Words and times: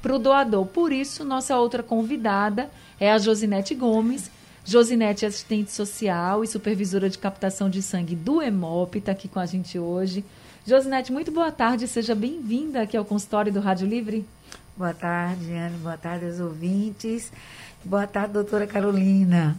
para 0.02 0.14
o 0.14 0.18
doador. 0.18 0.66
Por 0.66 0.92
isso, 0.92 1.24
nossa 1.24 1.56
outra 1.56 1.82
convidada 1.82 2.70
é 2.98 3.10
a 3.10 3.18
Josinete 3.18 3.74
Gomes, 3.74 4.30
Josinete, 4.68 5.24
assistente 5.24 5.72
social 5.72 6.44
e 6.44 6.46
supervisora 6.46 7.08
de 7.08 7.16
captação 7.16 7.70
de 7.70 7.80
sangue 7.80 8.14
do 8.14 8.42
EMOP, 8.42 8.98
está 8.98 9.12
aqui 9.12 9.26
com 9.26 9.40
a 9.40 9.46
gente 9.46 9.78
hoje. 9.78 10.22
Josinete, 10.66 11.10
muito 11.10 11.32
boa 11.32 11.50
tarde, 11.50 11.88
seja 11.88 12.14
bem-vinda 12.14 12.82
aqui 12.82 12.94
ao 12.94 13.02
consultório 13.02 13.50
do 13.50 13.60
Rádio 13.60 13.88
Livre. 13.88 14.26
Boa 14.76 14.92
tarde, 14.92 15.50
Ana, 15.54 15.78
boa 15.78 15.96
tarde 15.96 16.26
aos 16.26 16.38
ouvintes. 16.38 17.32
Boa 17.82 18.06
tarde, 18.06 18.34
doutora 18.34 18.66
Carolina. 18.66 19.56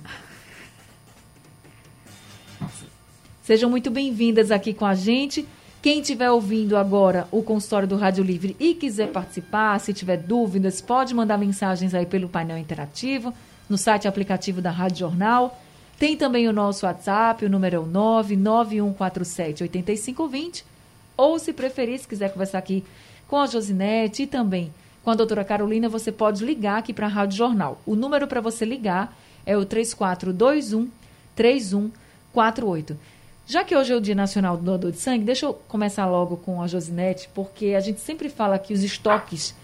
Sejam 3.42 3.68
muito 3.68 3.90
bem-vindas 3.90 4.52
aqui 4.52 4.76
com 4.76 4.86
a 4.86 4.94
gente. 4.94 5.44
Quem 5.82 6.02
estiver 6.02 6.30
ouvindo 6.30 6.78
agora 6.78 7.28
o 7.32 7.42
consultório 7.42 7.88
do 7.88 7.98
Rádio 7.98 8.24
Livre 8.24 8.56
e 8.60 8.76
quiser 8.76 9.08
participar, 9.08 9.80
se 9.80 9.92
tiver 9.92 10.18
dúvidas, 10.18 10.82
pode 10.82 11.16
mandar 11.16 11.40
mensagens 11.40 11.96
aí 11.96 12.06
pelo 12.06 12.30
painel 12.30 12.60
interativo 12.60 13.34
no 13.70 13.78
site 13.78 14.08
aplicativo 14.08 14.62
da 14.62 14.72
Rádio 14.72 15.00
Jornal. 15.00 15.58
Tem 16.00 16.18
também 16.18 16.48
o 16.48 16.54
nosso 16.54 16.86
WhatsApp, 16.86 17.46
o 17.46 17.50
número 17.50 17.76
é 17.76 17.80
o 17.80 17.86
99147 17.86 19.64
8520. 19.64 20.66
Ou, 21.16 21.38
se 21.38 21.54
preferir, 21.54 22.00
se 22.00 22.08
quiser 22.08 22.32
conversar 22.32 22.58
aqui 22.58 22.84
com 23.28 23.38
a 23.38 23.46
Josinete 23.46 24.24
e 24.24 24.28
também 24.28 24.74
com 25.04 25.12
a 25.12 25.16
doutora 25.16 25.44
Carolina, 25.44 25.88
você 25.88 26.12
pode 26.12 26.44
ligar 26.44 26.80
aqui 26.80 26.94
para 26.94 27.06
a 27.06 27.10
Rádio 27.10 27.38
Jornal. 27.38 27.82
O 27.86 27.96
número 27.96 28.28
para 28.28 28.42
você 28.42 28.66
ligar 28.66 29.16
é 29.46 29.58
o 29.58 29.66
3421 29.66 30.90
3148. 31.36 32.98
Já 33.48 33.64
que 33.64 33.76
hoje 33.76 33.92
é 33.92 33.96
o 33.96 34.02
Dia 34.02 34.14
Nacional 34.14 34.58
do 34.58 34.64
Doador 34.64 34.92
de 34.92 35.00
Sangue, 35.00 35.26
deixa 35.26 35.46
eu 35.46 35.54
começar 35.68 36.06
logo 36.06 36.38
com 36.38 36.62
a 36.62 36.68
Josinete, 36.68 37.30
porque 37.34 37.74
a 37.76 37.80
gente 37.80 38.00
sempre 38.00 38.30
fala 38.30 38.60
que 38.60 38.74
os 38.74 38.84
estoques 38.84 39.56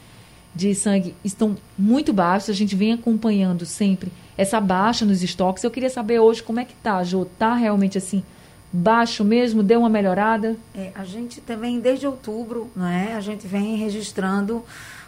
de 0.55 0.73
sangue 0.73 1.13
estão 1.23 1.57
muito 1.77 2.13
baixos. 2.13 2.49
A 2.49 2.53
gente 2.53 2.75
vem 2.75 2.93
acompanhando 2.93 3.65
sempre 3.65 4.11
essa 4.37 4.59
baixa 4.61 5.05
nos 5.05 5.21
estoques. 5.21 5.63
Eu 5.63 5.71
queria 5.71 5.89
saber 5.89 6.19
hoje 6.19 6.41
como 6.41 6.59
é 6.59 6.65
que 6.65 6.73
tá, 6.75 7.03
Jô. 7.03 7.25
Tá 7.25 7.53
realmente 7.53 7.97
assim 7.97 8.23
baixo 8.71 9.23
mesmo? 9.23 9.61
Deu 9.61 9.79
uma 9.79 9.89
melhorada? 9.89 10.55
É, 10.73 10.91
a 10.95 11.03
gente 11.03 11.41
também 11.41 11.79
desde 11.79 12.07
outubro, 12.07 12.71
não 12.75 12.87
é? 12.87 13.13
A 13.13 13.21
gente 13.21 13.45
vem 13.45 13.75
registrando 13.75 14.63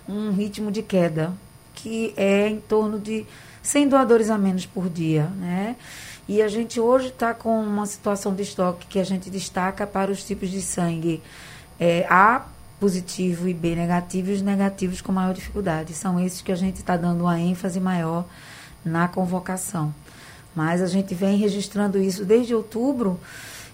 um 0.08 0.32
ritmo 0.32 0.72
de 0.72 0.82
queda 0.82 1.34
que 1.76 2.14
é 2.18 2.48
em 2.48 2.60
torno 2.60 3.00
de 3.00 3.26
100 3.62 3.90
doadores 3.90 4.30
a 4.30 4.38
menos 4.38 4.66
por 4.66 4.90
dia, 4.90 5.26
né? 5.38 5.76
E 6.28 6.42
a 6.42 6.48
gente 6.48 6.80
hoje 6.80 7.08
está 7.08 7.34
com 7.34 7.62
uma 7.62 7.86
situação 7.86 8.34
de 8.34 8.42
estoque 8.42 8.88
que 8.88 9.00
a 9.00 9.04
gente 9.04 9.30
destaca 9.30 9.86
para 9.86 10.12
os 10.12 10.24
tipos 10.24 10.50
de 10.50 10.62
sangue 10.62 11.22
é, 11.80 12.06
A 12.10 12.46
positivo 12.80 13.48
e 13.48 13.54
B 13.54 13.76
negativo, 13.76 14.30
e 14.30 14.34
os 14.34 14.42
negativos 14.42 15.02
com 15.02 15.12
maior 15.12 15.34
dificuldade. 15.34 15.94
São 15.94 16.20
esses 16.20 16.42
que 16.42 16.52
a 16.52 16.56
gente 16.56 16.78
está 16.78 16.96
dando 16.96 17.22
uma 17.22 17.40
ênfase 17.40 17.80
maior 17.80 18.26
na 18.84 19.08
convocação. 19.08 19.94
Mas 20.56 20.82
a 20.82 20.88
gente 20.88 21.14
vem 21.14 21.38
registrando 21.38 22.00
isso 22.00 22.26
desde 22.26 22.56
outubro 22.56 23.20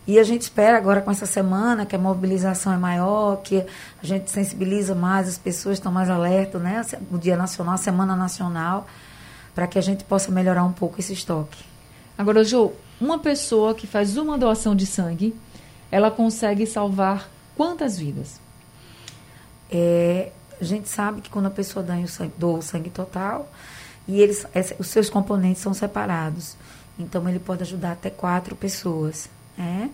e 0.06 0.20
a 0.20 0.24
gente 0.24 0.42
espera 0.42 0.78
agora 0.78 1.02
com 1.02 1.10
essa 1.10 1.26
semana 1.26 1.86
que 1.86 1.96
a 1.96 2.00
mobilização 2.00 2.74
é 2.74 2.78
maior, 2.78 3.38
que 3.38 3.66
a 4.02 4.06
gente 4.06 4.30
sensibiliza 4.30 4.94
mais, 4.94 5.30
as 5.30 5.38
pessoas 5.38 5.78
estão 5.78 5.92
mais 5.92 6.10
alertas, 6.10 6.62
né? 6.62 6.86
O 7.10 7.18
Dia 7.18 7.38
Nacional, 7.38 7.76
a 7.76 7.78
Semana 7.78 8.16
Nacional, 8.16 8.86
para 9.56 9.66
que 9.66 9.80
a 9.80 9.82
gente 9.82 10.04
possa 10.04 10.30
melhorar 10.30 10.66
um 10.66 10.74
pouco 10.74 11.00
esse 11.00 11.14
estoque. 11.14 11.64
Agora, 12.18 12.44
Jô, 12.44 12.74
uma 13.00 13.18
pessoa 13.18 13.74
que 13.74 13.88
faz 13.88 14.18
uma 14.18 14.38
doação 14.38 14.76
de 14.76 14.86
sangue, 14.86 15.34
ela 15.90 16.12
consegue 16.12 16.66
salvar 16.66 17.30
quantas 17.56 17.98
vidas? 17.98 18.43
É, 19.74 20.32
a 20.62 20.64
gente 20.64 20.88
sabe 20.88 21.22
que 21.22 21.30
quando 21.30 21.48
a 21.48 21.52
pessoa 21.52 21.84
dá 21.84 21.96
o 21.96 22.08
sangue, 22.08 22.34
doa 22.38 22.60
o 22.60 22.62
sangue 22.62 22.92
total, 22.92 23.52
e 24.08 24.22
eles, 24.22 24.46
os 24.78 24.88
seus 24.88 25.10
componentes 25.10 25.62
são 25.62 25.74
separados. 25.74 26.56
Então, 27.00 27.28
ele 27.28 27.40
pode 27.40 27.64
ajudar 27.64 27.94
até 27.94 28.10
quatro 28.10 28.56
pessoas. 28.56 29.28
Né? 29.58 29.90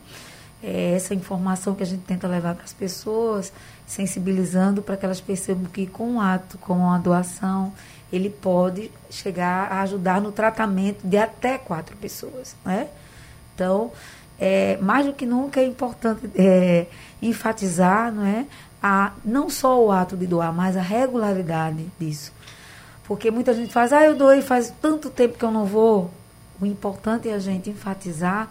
É 0.61 0.95
essa 0.95 1.13
informação 1.13 1.73
que 1.73 1.83
a 1.83 1.85
gente 1.85 2.03
tenta 2.03 2.27
levar 2.27 2.55
para 2.55 2.65
as 2.65 2.73
pessoas, 2.73 3.53
sensibilizando 3.87 4.81
para 4.81 4.97
que 4.97 5.05
elas 5.05 5.21
percebam 5.21 5.65
que 5.65 5.87
com 5.87 6.15
o 6.15 6.21
ato, 6.21 6.57
com 6.57 6.91
a 6.91 6.97
doação, 6.97 7.71
ele 8.11 8.29
pode 8.29 8.91
chegar 9.09 9.71
a 9.71 9.81
ajudar 9.81 10.19
no 10.19 10.31
tratamento 10.31 11.07
de 11.07 11.17
até 11.17 11.57
quatro 11.57 11.95
pessoas. 11.95 12.55
Né? 12.65 12.89
Então, 13.55 13.91
é, 14.39 14.77
mais 14.77 15.05
do 15.05 15.13
que 15.13 15.25
nunca 15.25 15.59
é 15.61 15.65
importante 15.65 16.29
é, 16.35 16.87
enfatizar 17.21 18.11
não 18.11 18.25
é, 18.25 18.45
a, 18.81 19.13
não 19.23 19.49
só 19.49 19.83
o 19.83 19.91
ato 19.91 20.15
de 20.15 20.25
doar, 20.25 20.53
mas 20.53 20.77
a 20.77 20.81
regularidade 20.81 21.85
disso. 21.99 22.31
Porque 23.03 23.31
muita 23.31 23.53
gente 23.53 23.73
faz, 23.73 23.91
ah, 23.91 24.03
eu 24.03 24.15
doei 24.15 24.41
faz 24.41 24.73
tanto 24.81 25.09
tempo 25.09 25.37
que 25.37 25.43
eu 25.43 25.51
não 25.51 25.65
vou. 25.65 26.11
O 26.61 26.65
importante 26.65 27.27
é 27.27 27.33
a 27.33 27.39
gente 27.39 27.69
enfatizar 27.69 28.49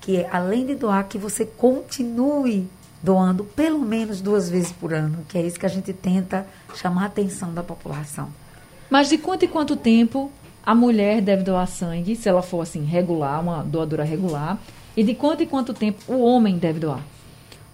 que, 0.00 0.24
além 0.30 0.66
de 0.66 0.74
doar, 0.74 1.06
que 1.08 1.18
você 1.18 1.44
continue 1.44 2.68
doando 3.02 3.44
pelo 3.44 3.78
menos 3.80 4.20
duas 4.20 4.48
vezes 4.48 4.72
por 4.72 4.92
ano, 4.92 5.24
que 5.28 5.38
é 5.38 5.42
isso 5.42 5.58
que 5.58 5.66
a 5.66 5.70
gente 5.70 5.92
tenta 5.92 6.46
chamar 6.74 7.04
a 7.04 7.06
atenção 7.06 7.52
da 7.54 7.62
população. 7.62 8.28
Mas 8.90 9.08
de 9.08 9.18
quanto 9.18 9.44
em 9.44 9.48
quanto 9.48 9.76
tempo 9.76 10.30
a 10.64 10.74
mulher 10.74 11.20
deve 11.20 11.42
doar 11.42 11.66
sangue, 11.68 12.16
se 12.16 12.28
ela 12.28 12.42
for 12.42 12.60
assim 12.60 12.84
regular, 12.84 13.40
uma 13.40 13.62
doadora 13.62 14.04
regular, 14.04 14.58
e 14.96 15.04
de 15.04 15.14
quanto 15.14 15.42
em 15.42 15.46
quanto 15.46 15.72
tempo 15.72 16.00
o 16.08 16.20
homem 16.20 16.58
deve 16.58 16.80
doar? 16.80 17.00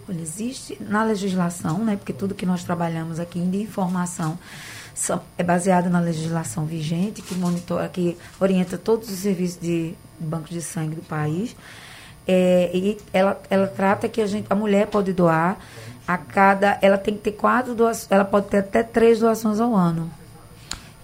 Olha, 0.09 0.21
existe 0.21 0.77
na 0.81 1.05
legislação, 1.05 1.85
né, 1.85 1.97
porque 1.97 2.13
tudo 2.13 2.35
que 2.35 2.45
nós 2.45 2.65
trabalhamos 2.65 3.21
aqui 3.21 3.41
de 3.41 3.63
informação 3.63 4.37
são, 4.95 5.21
é 5.39 5.45
baseado 5.45 5.89
na 5.89 6.01
legislação 6.01 6.67
vigente, 6.67 7.23
que 7.23 7.35
monitora, 7.35 7.89
que 7.89 8.17
orienta 8.41 8.77
todos 8.77 9.09
os 9.09 9.19
serviços 9.21 9.61
de 9.61 9.95
bancos 10.19 10.51
de 10.51 10.61
sangue 10.61 10.97
do 10.97 11.03
país. 11.03 11.55
É, 12.27 12.71
e 12.75 12.99
ela, 13.13 13.41
ela 13.49 13.67
trata 13.67 14.09
que 14.09 14.21
a, 14.21 14.27
gente, 14.27 14.47
a 14.51 14.55
mulher 14.55 14.89
pode 14.89 15.13
doar 15.13 15.57
a 16.07 16.19
cada. 16.19 16.79
Ela 16.83 16.99
tem 16.99 17.15
que 17.15 17.21
ter 17.21 17.33
quatro 17.33 17.75
doações, 17.75 18.11
ela 18.11 18.25
pode 18.25 18.47
ter 18.47 18.59
até 18.59 18.83
três 18.83 19.21
doações 19.21 19.61
ao 19.61 19.75
ano. 19.75 20.11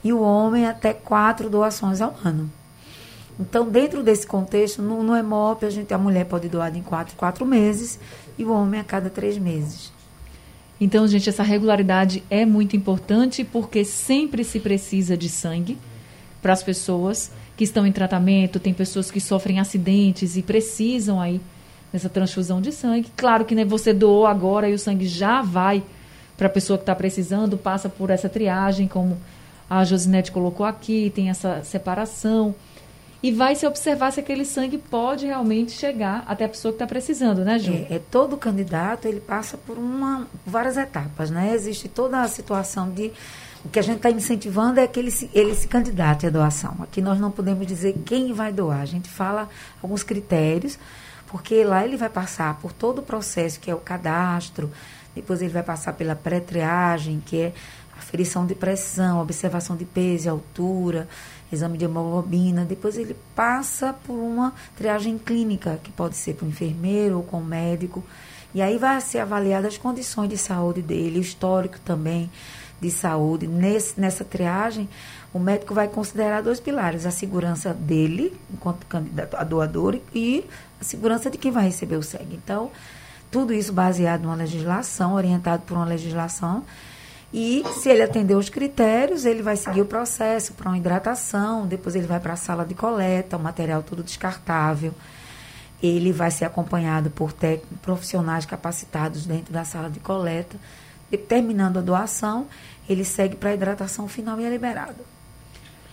E 0.03 0.12
o 0.12 0.21
homem 0.21 0.67
até 0.67 0.93
quatro 0.93 1.49
doações 1.49 2.01
ao 2.01 2.15
ano. 2.25 2.51
Então, 3.39 3.69
dentro 3.69 4.03
desse 4.03 4.27
contexto, 4.27 4.83
no, 4.83 5.03
no 5.03 5.17
EMOP, 5.17 5.65
a, 5.65 5.71
gente, 5.71 5.94
a 5.94 5.99
mulher 5.99 6.25
pode 6.25 6.49
doar 6.49 6.77
em 6.77 6.83
quatro, 6.83 7.15
quatro 7.17 7.47
meses 7.47 7.99
e 8.38 8.44
o 8.44 8.52
homem 8.52 8.81
a 8.81 8.85
cada 8.85 9.11
três 9.11 9.37
meses. 9.37 9.93
Então, 10.81 11.06
gente, 11.08 11.29
essa 11.29 11.43
regularidade 11.43 12.23
é 12.31 12.46
muito 12.46 12.76
importante 12.76 13.43
porque 13.43 13.85
sempre 13.85 14.44
se 14.44 14.61
precisa 14.61 15.17
de 15.17 15.29
sangue 15.29 15.76
para 16.40 16.52
as 16.52 16.62
pessoas 16.62 17.32
que 17.56 17.64
estão 17.64 17.85
em 17.85 17.90
tratamento, 17.90 18.61
tem 18.61 18.73
pessoas 18.73 19.11
que 19.11 19.20
sofrem 19.20 19.58
acidentes 19.58 20.37
e 20.37 20.43
precisam 20.43 21.20
aí 21.20 21.40
nessa 21.93 22.08
transfusão 22.08 22.61
de 22.61 22.70
sangue. 22.70 23.11
Claro 23.17 23.44
que 23.44 23.55
né, 23.55 23.64
você 23.64 23.93
doou 23.93 24.26
agora 24.26 24.69
e 24.70 24.75
o 24.75 24.79
sangue 24.79 25.06
já 25.06 25.43
vai 25.43 25.82
para 26.37 26.46
a 26.46 26.50
pessoa 26.50 26.79
que 26.79 26.82
está 26.82 26.94
precisando, 26.94 27.58
passa 27.58 27.88
por 27.88 28.11
essa 28.11 28.29
triagem, 28.29 28.87
como 28.87 29.19
a 29.69 29.84
Josinete 29.84 30.31
colocou 30.31 30.64
aqui, 30.64 31.12
tem 31.12 31.29
essa 31.29 31.62
separação. 31.64 32.55
E 33.20 33.32
vai 33.32 33.56
se 33.56 33.67
observar 33.67 34.12
se 34.12 34.20
aquele 34.20 34.44
sangue 34.44 34.79
pode 34.79 35.26
realmente 35.26 35.73
chegar 35.73 36.25
até 36.26 36.44
a 36.44 36.49
pessoa 36.49 36.70
que 36.70 36.76
está 36.76 36.87
precisando, 36.87 37.44
né, 37.44 37.59
Ju? 37.59 37.73
É, 37.73 37.97
é, 37.97 38.00
todo 38.11 38.37
candidato 38.37 39.09
ele 39.09 39.20
passa 39.20 39.59
por 39.59 39.76
uma 39.76 40.26
várias 40.47 40.76
etapas, 40.76 41.29
né? 41.29 41.53
Existe 41.53 41.88
toda 41.88 42.23
a 42.23 42.29
situação 42.29 42.91
de 42.91 43.11
o 43.65 43.69
que 43.69 43.79
a 43.81 43.82
gente 43.82 43.97
está 43.97 44.11
incentivando 44.11 44.79
é 44.79 44.87
que 44.87 45.00
ele 45.00 45.11
se, 45.11 45.29
ele 45.35 45.53
se 45.55 45.67
candidate 45.67 46.26
à 46.26 46.31
doação. 46.31 46.76
Aqui 46.81 47.03
nós 47.03 47.19
não 47.19 47.31
podemos 47.31 47.67
dizer 47.67 47.94
quem 48.06 48.32
vai 48.32 48.53
doar. 48.53 48.81
A 48.81 48.87
gente 48.87 49.09
fala 49.09 49.49
alguns 49.82 50.05
critérios, 50.05 50.79
porque 51.26 51.65
lá 51.65 51.85
ele 51.85 51.97
vai 51.97 52.09
passar 52.09 52.56
por 52.61 52.73
todo 52.73 53.00
o 53.00 53.03
processo 53.03 53.59
que 53.59 53.69
é 53.69 53.75
o 53.75 53.79
cadastro, 53.79 54.70
depois 55.12 55.43
ele 55.43 55.53
vai 55.53 55.65
passar 55.65 55.93
pela 55.94 56.15
pré-triagem, 56.15 57.20
que 57.26 57.37
é 57.41 57.53
aferição 57.99 58.47
de 58.47 58.55
pressão, 58.55 59.20
observação 59.20 59.76
de 59.76 59.85
peso 59.85 60.26
e 60.26 60.31
altura, 60.31 61.09
exame 61.53 61.79
de 61.79 61.85
hemoglobina. 61.85 62.65
Depois 62.65 62.97
ele 62.97 63.17
passa 63.35 63.93
por 63.93 64.15
uma 64.15 64.53
triagem 64.77 65.19
clínica, 65.19 65.81
que 65.83 65.91
pode 65.91 66.17
ser 66.17 66.37
o 66.43 66.47
enfermeiro 66.47 67.17
ou 67.17 67.23
com 67.23 67.41
médico. 67.41 68.05
E 68.55 68.62
aí 68.62 68.79
vai 68.79 69.00
ser 69.00 69.19
avaliada 69.19 69.69
as 69.69 69.77
condições 69.77 70.29
de 70.29 70.39
saúde 70.39 70.81
dele, 70.81 71.21
histórico 71.21 71.79
também 71.81 72.31
de 72.81 72.91
saúde. 72.91 73.47
Nesse, 73.47 74.00
nessa 74.00 74.25
triagem, 74.25 74.89
o 75.33 75.39
médico 75.39 75.75
vai 75.75 75.89
considerar 75.89 76.43
dois 76.43 76.61
pilares: 76.61 77.05
a 77.05 77.11
segurança 77.11 77.75
dele, 77.75 78.35
enquanto 78.53 78.87
candidato 78.87 79.37
a 79.37 79.44
doador, 79.44 79.99
e 80.15 80.44
a 80.81 80.85
segurança 80.85 81.31
de 81.31 81.39
quem 81.39 81.51
vai 81.51 81.65
receber 81.65 81.97
o 81.97 82.03
sangue. 82.03 82.39
Então, 82.43 82.71
tudo 83.31 83.53
isso 83.53 83.73
baseado 83.73 84.23
numa 84.23 84.35
legislação, 84.35 85.15
orientado 85.15 85.62
por 85.65 85.77
uma 85.77 85.87
legislação. 85.87 86.65
E 87.33 87.63
se 87.81 87.91
ele 87.91 88.03
atender 88.03 88.35
os 88.35 88.49
critérios, 88.49 89.27
ele 89.27 89.43
vai 89.43 89.57
seguir 89.57 89.83
o 89.83 89.87
processo 89.87 90.55
para 90.55 90.69
uma 90.71 90.79
hidratação, 90.79 91.67
depois 91.67 91.95
ele 91.95 92.07
vai 92.07 92.19
para 92.19 92.33
a 92.33 92.37
sala 92.37 92.65
de 92.65 92.75
coleta, 92.75 93.37
o 93.37 93.41
material 93.41 93.83
tudo 93.83 94.03
descartável. 94.03 94.95
Ele 95.83 96.11
vai 96.11 96.31
ser 96.31 96.47
acompanhado 96.47 97.11
por 97.11 97.33
profissionais 97.83 98.47
capacitados 98.47 99.27
dentro 99.27 99.53
da 99.53 99.65
sala 99.65 99.91
de 99.91 100.01
coleta. 100.01 100.57
E, 101.13 101.17
terminando 101.17 101.79
a 101.79 101.83
doação, 101.83 102.47
ele 102.89 103.05
segue 103.05 103.37
para 103.37 103.51
a 103.51 103.55
hidratação 103.55 104.09
final 104.09 104.41
e 104.41 104.45
é 104.45 104.51
liberado. 104.51 104.97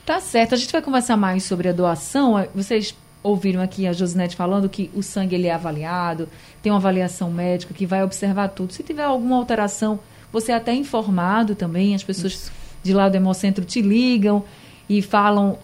Tá 0.06 0.20
certo. 0.20 0.56
A 0.56 0.58
gente 0.58 0.72
vai 0.72 0.82
conversar 0.82 1.18
mais 1.18 1.44
sobre 1.44 1.68
a 1.68 1.74
doação. 1.74 2.48
Vocês 2.56 2.96
ouviram 3.22 3.62
aqui 3.62 3.88
a 3.88 3.94
Josinete 3.94 4.36
falando 4.36 4.70
que 4.70 4.90
o 4.94 5.02
sangue 5.02 5.36
ele 5.36 5.48
é 5.48 5.54
avaliado, 5.54 6.30
tem 6.62 6.72
uma 6.72 6.78
avaliação 6.78 7.32
médica 7.32 7.74
que 7.74 7.86
vai 7.86 8.04
observar 8.04 8.50
tudo. 8.50 8.72
Se 8.72 8.84
tiver 8.84 9.04
alguma 9.04 9.36
alteração, 9.36 10.00
você 10.36 10.52
é 10.52 10.56
até 10.56 10.74
informado 10.74 11.56
também, 11.56 11.96
as 11.96 12.04
pessoas 12.04 12.34
Isso. 12.34 12.52
de 12.84 12.94
lá 12.94 13.08
do 13.08 13.16
Hemocentro 13.16 13.64
te 13.64 13.82
ligam 13.82 14.44
e 14.90 15.02
falam 15.02 15.58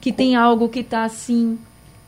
que 0.00 0.10
tem 0.10 0.34
algo 0.34 0.70
que 0.70 0.80
está 0.80 1.04
assim, 1.04 1.58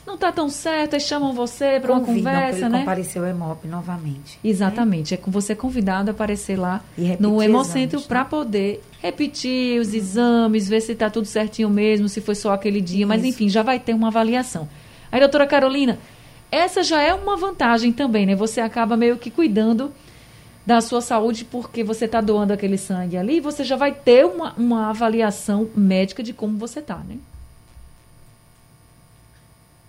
não 0.06 0.14
está 0.14 0.32
tão 0.32 0.48
certo, 0.48 0.94
aí 0.94 1.00
chamam 1.00 1.34
você 1.34 1.78
para 1.78 1.92
uma 1.92 2.00
conversa, 2.00 2.60
ele 2.60 2.68
né? 2.70 2.78
comparecer 2.78 3.20
o 3.20 3.26
Hemop 3.26 3.68
novamente. 3.68 4.38
Exatamente, 4.42 5.12
né? 5.12 5.20
é 5.20 5.22
com 5.22 5.30
você 5.30 5.54
convidado 5.54 6.08
a 6.08 6.12
aparecer 6.12 6.58
lá 6.58 6.82
no 7.20 7.42
Hemocentro 7.42 8.00
para 8.00 8.20
né? 8.20 8.26
poder 8.30 8.82
repetir 9.02 9.78
os 9.78 9.92
exames, 9.92 10.66
ver 10.66 10.80
se 10.80 10.92
está 10.92 11.10
tudo 11.10 11.26
certinho 11.26 11.68
mesmo, 11.68 12.08
se 12.08 12.22
foi 12.22 12.34
só 12.34 12.54
aquele 12.54 12.80
dia, 12.80 13.00
Isso. 13.00 13.08
mas 13.08 13.22
enfim, 13.22 13.50
já 13.50 13.62
vai 13.62 13.78
ter 13.78 13.92
uma 13.92 14.08
avaliação. 14.08 14.66
Aí, 15.12 15.20
doutora 15.20 15.46
Carolina, 15.46 15.98
essa 16.50 16.82
já 16.82 17.02
é 17.02 17.12
uma 17.12 17.36
vantagem 17.36 17.92
também, 17.92 18.24
né? 18.24 18.34
Você 18.34 18.62
acaba 18.62 18.96
meio 18.96 19.18
que 19.18 19.30
cuidando 19.30 19.92
da 20.68 20.82
sua 20.82 21.00
saúde 21.00 21.46
porque 21.46 21.82
você 21.82 22.04
está 22.04 22.20
doando 22.20 22.52
aquele 22.52 22.76
sangue 22.76 23.16
ali, 23.16 23.40
você 23.40 23.64
já 23.64 23.74
vai 23.74 23.90
ter 23.90 24.26
uma, 24.26 24.52
uma 24.52 24.90
avaliação 24.90 25.66
médica 25.74 26.22
de 26.22 26.34
como 26.34 26.58
você 26.58 26.80
está, 26.80 26.98
né? 26.98 27.16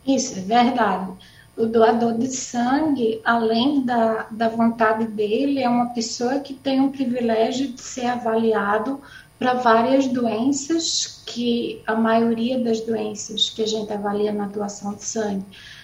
Isso, 0.07 0.39
é 0.39 0.41
verdade. 0.41 1.11
O 1.57 1.65
doador 1.65 2.17
de 2.17 2.27
sangue, 2.27 3.19
além 3.25 3.81
da, 3.83 4.27
da 4.31 4.47
vontade 4.47 5.05
dele, 5.05 5.61
é 5.61 5.67
uma 5.67 5.87
pessoa 5.87 6.39
que 6.39 6.53
tem 6.53 6.79
o 6.79 6.91
privilégio 6.91 7.73
de 7.73 7.81
ser 7.81 8.05
avaliado 8.05 9.01
para 9.37 9.55
várias 9.55 10.07
doenças, 10.07 11.21
que 11.25 11.81
a 11.85 11.93
maioria 11.93 12.57
das 12.57 12.79
doenças 12.79 13.49
que 13.49 13.61
a 13.63 13.67
gente 13.67 13.91
avalia 13.91 14.31
na 14.31 14.47
doação 14.47 14.93
de 14.93 15.03
sangue 15.03 15.43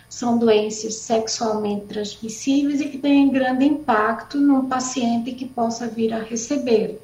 são 0.10 0.38
doenças 0.38 0.96
sexualmente 0.96 1.86
transmissíveis 1.88 2.81
e 2.81 2.88
que 2.88 2.98
têm 2.98 3.31
grande 3.31 3.66
impacto 3.66 4.40
num 4.40 4.68
paciente 4.68 5.31
que 5.31 5.46
possa 5.46 5.88
vir 5.88 6.13
a 6.13 6.19
recebê-lo. 6.19 7.00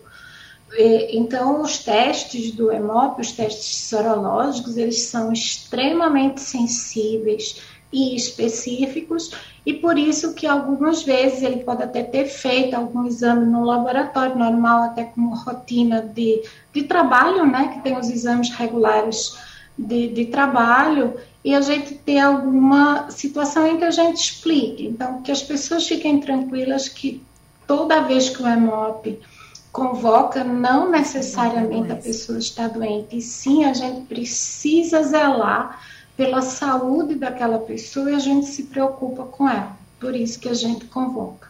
Então, 1.12 1.62
os 1.62 1.80
testes 1.80 2.52
do 2.52 2.72
HEMOP, 2.72 3.20
os 3.20 3.34
testes 3.34 3.90
sorológicos, 3.90 4.78
eles 4.78 5.02
são 5.02 5.34
extremamente 5.34 6.40
sensíveis 6.40 7.62
e 7.92 8.16
específicos, 8.16 9.32
e 9.66 9.74
por 9.74 9.98
isso 9.98 10.34
que 10.34 10.48
algumas 10.48 11.04
vezes 11.04 11.44
ele 11.44 11.64
pode 11.64 11.84
até 11.84 12.02
ter 12.02 12.26
feito 12.26 12.74
algum 12.74 13.06
exame 13.06 13.46
no 13.46 13.66
laboratório 13.66 14.38
normal, 14.38 14.84
até 14.84 15.04
como 15.04 15.36
rotina 15.36 16.02
de, 16.02 16.42
de 16.74 16.84
trabalho, 16.84 17.46
né, 17.46 17.74
que 17.74 17.82
tem 17.82 17.98
os 17.98 18.10
exames 18.10 18.50
regulares 18.52 19.38
de, 19.78 20.10
de 20.10 20.26
trabalho, 20.26 21.16
e 21.44 21.56
a 21.56 21.62
gente 21.62 21.96
ter 21.96 22.20
alguma 22.20 23.10
situação 23.10 23.66
em 23.66 23.78
que 23.78 23.84
a 23.84 23.92
gente 23.92 24.18
explique. 24.18 24.88
Então, 24.88 25.22
que 25.22 25.32
as 25.32 25.42
pessoas 25.42 25.88
fiquem 25.88 26.20
tranquilas 26.20 26.88
que 26.88 27.24
toda 27.66 28.02
vez 28.02 28.30
que 28.30 28.44
o 28.44 28.48
HEMOP 28.48 29.20
convoca, 29.72 30.44
não 30.44 30.92
necessariamente 30.92 31.92
a 31.92 31.96
pessoa 31.96 32.38
está 32.38 32.68
doente, 32.68 33.18
e 33.18 33.22
sim 33.22 33.64
a 33.64 33.74
gente 33.74 34.02
precisa 34.02 35.02
zelar 35.04 35.82
pela 36.16 36.42
saúde 36.42 37.16
daquela 37.16 37.58
pessoa 37.58 38.12
e 38.12 38.16
a 38.16 38.20
gente 38.20 38.46
se 38.46 38.64
preocupa 38.64 39.24
com 39.24 39.50
ela. 39.50 39.76
Por 40.00 40.16
isso 40.16 40.40
que 40.40 40.50
a 40.50 40.54
gente 40.54 40.86
convoca. 40.86 41.50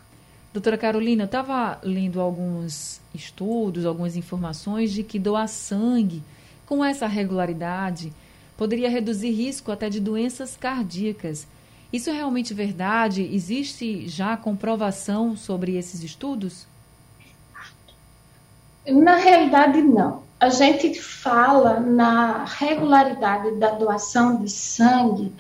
Doutora 0.54 0.78
Carolina, 0.78 1.24
eu 1.24 1.26
estava 1.26 1.80
lendo 1.82 2.22
alguns 2.22 3.02
estudos, 3.14 3.86
algumas 3.86 4.16
informações 4.16 4.92
de 4.92 5.02
que 5.02 5.18
doar 5.18 5.48
sangue 5.48 6.22
com 6.72 6.86
essa 6.86 7.06
regularidade 7.06 8.14
poderia 8.56 8.90
reduzir 8.90 9.32
risco 9.32 9.74
até 9.74 9.90
de 9.90 10.00
doenças 10.00 10.56
cardíacas. 10.56 11.46
Isso 11.92 12.10
é 12.10 12.14
realmente 12.14 12.54
verdade? 12.54 13.30
Existe 13.30 14.08
já 14.08 14.38
comprovação 14.38 15.36
sobre 15.36 15.76
esses 15.76 16.02
estudos? 16.02 16.66
Na 18.88 19.18
realidade, 19.18 19.82
não 19.82 20.24
a 20.40 20.48
gente 20.48 20.98
fala 20.98 21.82
na 21.82 22.46
regularidade 22.46 23.52
da 23.58 23.72
doação 23.72 24.38
de 24.38 24.50
sangue 24.50 25.34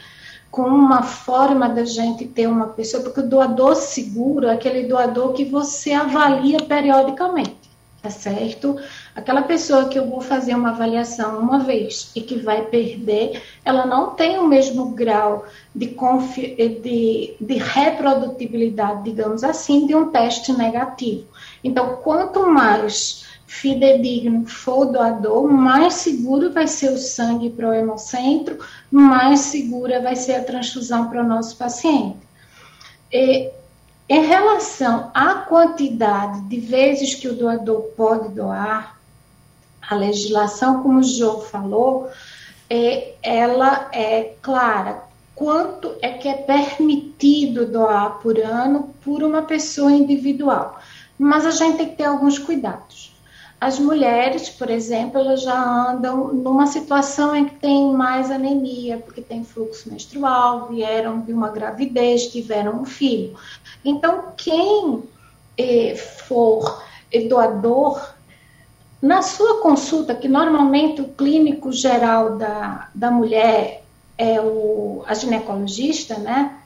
como 0.51 0.75
uma 0.75 1.01
forma 1.01 1.69
da 1.69 1.85
gente 1.85 2.27
ter 2.27 2.47
uma 2.47 2.67
pessoa, 2.67 3.01
porque 3.01 3.21
o 3.21 3.29
doador 3.29 3.77
seguro 3.77 4.47
é 4.47 4.53
aquele 4.53 4.83
doador 4.83 5.31
que 5.31 5.45
você 5.45 5.93
avalia 5.93 6.59
periodicamente, 6.59 7.57
tá 8.01 8.09
certo? 8.09 8.77
Aquela 9.15 9.41
pessoa 9.41 9.89
que 9.89 9.99
eu 9.99 10.09
vou 10.09 10.21
fazer 10.21 10.55
uma 10.55 10.69
avaliação 10.69 11.39
uma 11.39 11.59
vez 11.59 12.11
e 12.15 12.21
que 12.21 12.37
vai 12.37 12.63
perder, 12.63 13.41
ela 13.65 13.85
não 13.85 14.11
tem 14.11 14.39
o 14.39 14.47
mesmo 14.47 14.91
grau 14.91 15.45
de, 15.75 15.87
de, 15.87 17.35
de 17.39 17.53
reprodutibilidade, 17.55 19.03
digamos 19.03 19.43
assim, 19.43 19.85
de 19.85 19.93
um 19.93 20.09
teste 20.11 20.53
negativo. 20.53 21.25
Então, 21.61 21.97
quanto 21.97 22.47
mais 22.47 23.25
fidedigno 23.45 24.45
for 24.47 24.87
o 24.87 24.91
doador, 24.93 25.45
mais 25.45 25.95
seguro 25.95 26.53
vai 26.53 26.67
ser 26.67 26.91
o 26.91 26.97
sangue 26.97 27.49
para 27.49 27.67
o 27.67 27.73
hemocentro, 27.73 28.57
mais 28.89 29.41
segura 29.41 30.01
vai 30.01 30.15
ser 30.15 30.35
a 30.35 30.43
transfusão 30.43 31.09
para 31.09 31.21
o 31.21 31.27
nosso 31.27 31.57
paciente. 31.57 32.17
E, 33.11 33.51
em 34.07 34.25
relação 34.25 35.11
à 35.13 35.35
quantidade 35.35 36.41
de 36.43 36.59
vezes 36.61 37.13
que 37.13 37.27
o 37.27 37.35
doador 37.35 37.81
pode 37.95 38.29
doar, 38.29 39.00
a 39.91 39.95
legislação, 39.95 40.81
como 40.81 40.99
o 40.99 41.03
João 41.03 41.41
falou, 41.41 42.09
é, 42.69 43.15
ela 43.21 43.89
é 43.91 44.35
clara. 44.41 45.03
Quanto 45.35 45.95
é 46.01 46.11
que 46.11 46.29
é 46.29 46.33
permitido 46.33 47.65
doar 47.65 48.19
por 48.19 48.39
ano 48.39 48.95
por 49.03 49.21
uma 49.21 49.41
pessoa 49.41 49.91
individual? 49.91 50.79
Mas 51.19 51.45
a 51.45 51.51
gente 51.51 51.77
tem 51.77 51.89
que 51.89 51.97
ter 51.97 52.05
alguns 52.05 52.39
cuidados. 52.39 53.13
As 53.59 53.77
mulheres, 53.79 54.49
por 54.49 54.69
exemplo, 54.69 55.19
elas 55.19 55.41
já 55.41 55.91
andam 55.91 56.33
numa 56.33 56.67
situação 56.67 57.35
em 57.35 57.45
que 57.45 57.55
tem 57.55 57.91
mais 57.91 58.31
anemia, 58.31 58.97
porque 58.97 59.21
tem 59.21 59.43
fluxo 59.43 59.91
menstrual, 59.91 60.69
vieram 60.69 61.19
de 61.19 61.33
uma 61.33 61.49
gravidez, 61.49 62.27
tiveram 62.27 62.81
um 62.81 62.85
filho. 62.85 63.37
Então, 63.83 64.29
quem 64.37 65.03
eh, 65.57 65.95
for 65.95 66.81
doador, 67.27 68.01
na 69.01 69.21
sua 69.21 69.61
consulta, 69.61 70.13
que 70.13 70.27
normalmente 70.27 71.01
o 71.01 71.07
clínico 71.07 71.71
geral 71.71 72.37
da, 72.37 72.89
da 72.93 73.09
mulher 73.09 73.83
é 74.17 74.39
o, 74.39 75.03
a 75.07 75.13
ginecologista, 75.13 76.17
né? 76.17 76.57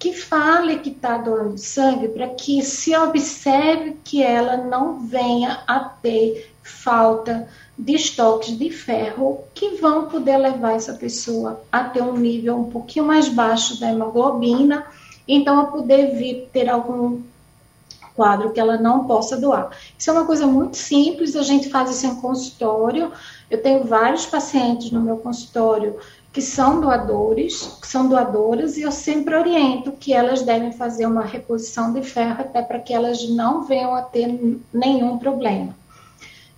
que 0.00 0.14
fale 0.14 0.78
que 0.78 0.88
está 0.88 1.18
doando 1.18 1.58
sangue 1.58 2.08
para 2.08 2.28
que 2.28 2.62
se 2.62 2.96
observe 2.96 3.98
que 4.02 4.22
ela 4.22 4.56
não 4.56 5.00
venha 5.00 5.62
a 5.66 5.78
ter 5.80 6.50
falta 6.62 7.46
de 7.78 7.96
estoques 7.96 8.56
de 8.56 8.70
ferro 8.70 9.44
que 9.54 9.76
vão 9.76 10.06
poder 10.06 10.38
levar 10.38 10.72
essa 10.72 10.94
pessoa 10.94 11.62
a 11.70 11.84
ter 11.84 12.02
um 12.02 12.16
nível 12.16 12.56
um 12.56 12.70
pouquinho 12.70 13.04
mais 13.04 13.28
baixo 13.28 13.78
da 13.78 13.90
hemoglobina, 13.90 14.86
então 15.28 15.60
a 15.60 15.66
poder 15.66 16.16
vir 16.16 16.48
ter 16.50 16.70
algum 16.70 17.20
quadro 18.20 18.52
que 18.52 18.60
ela 18.60 18.76
não 18.76 19.06
possa 19.06 19.34
doar. 19.34 19.70
Isso 19.98 20.10
é 20.10 20.12
uma 20.12 20.26
coisa 20.26 20.46
muito 20.46 20.76
simples, 20.76 21.34
a 21.34 21.42
gente 21.42 21.70
faz 21.70 21.90
isso 21.90 22.06
em 22.06 22.16
consultório. 22.16 23.10
Eu 23.50 23.62
tenho 23.62 23.84
vários 23.84 24.26
pacientes 24.26 24.90
no 24.90 25.00
meu 25.00 25.16
consultório 25.16 25.96
que 26.30 26.42
são 26.42 26.82
doadores, 26.82 27.78
que 27.80 27.86
são 27.86 28.06
doadoras, 28.10 28.76
e 28.76 28.82
eu 28.82 28.92
sempre 28.92 29.34
oriento 29.34 29.92
que 29.92 30.12
elas 30.12 30.42
devem 30.42 30.70
fazer 30.70 31.06
uma 31.06 31.22
reposição 31.22 31.94
de 31.94 32.02
ferro 32.02 32.42
até 32.42 32.60
para 32.60 32.78
que 32.78 32.92
elas 32.92 33.26
não 33.26 33.64
venham 33.64 33.94
a 33.94 34.02
ter 34.02 34.28
nenhum 34.70 35.16
problema. 35.16 35.74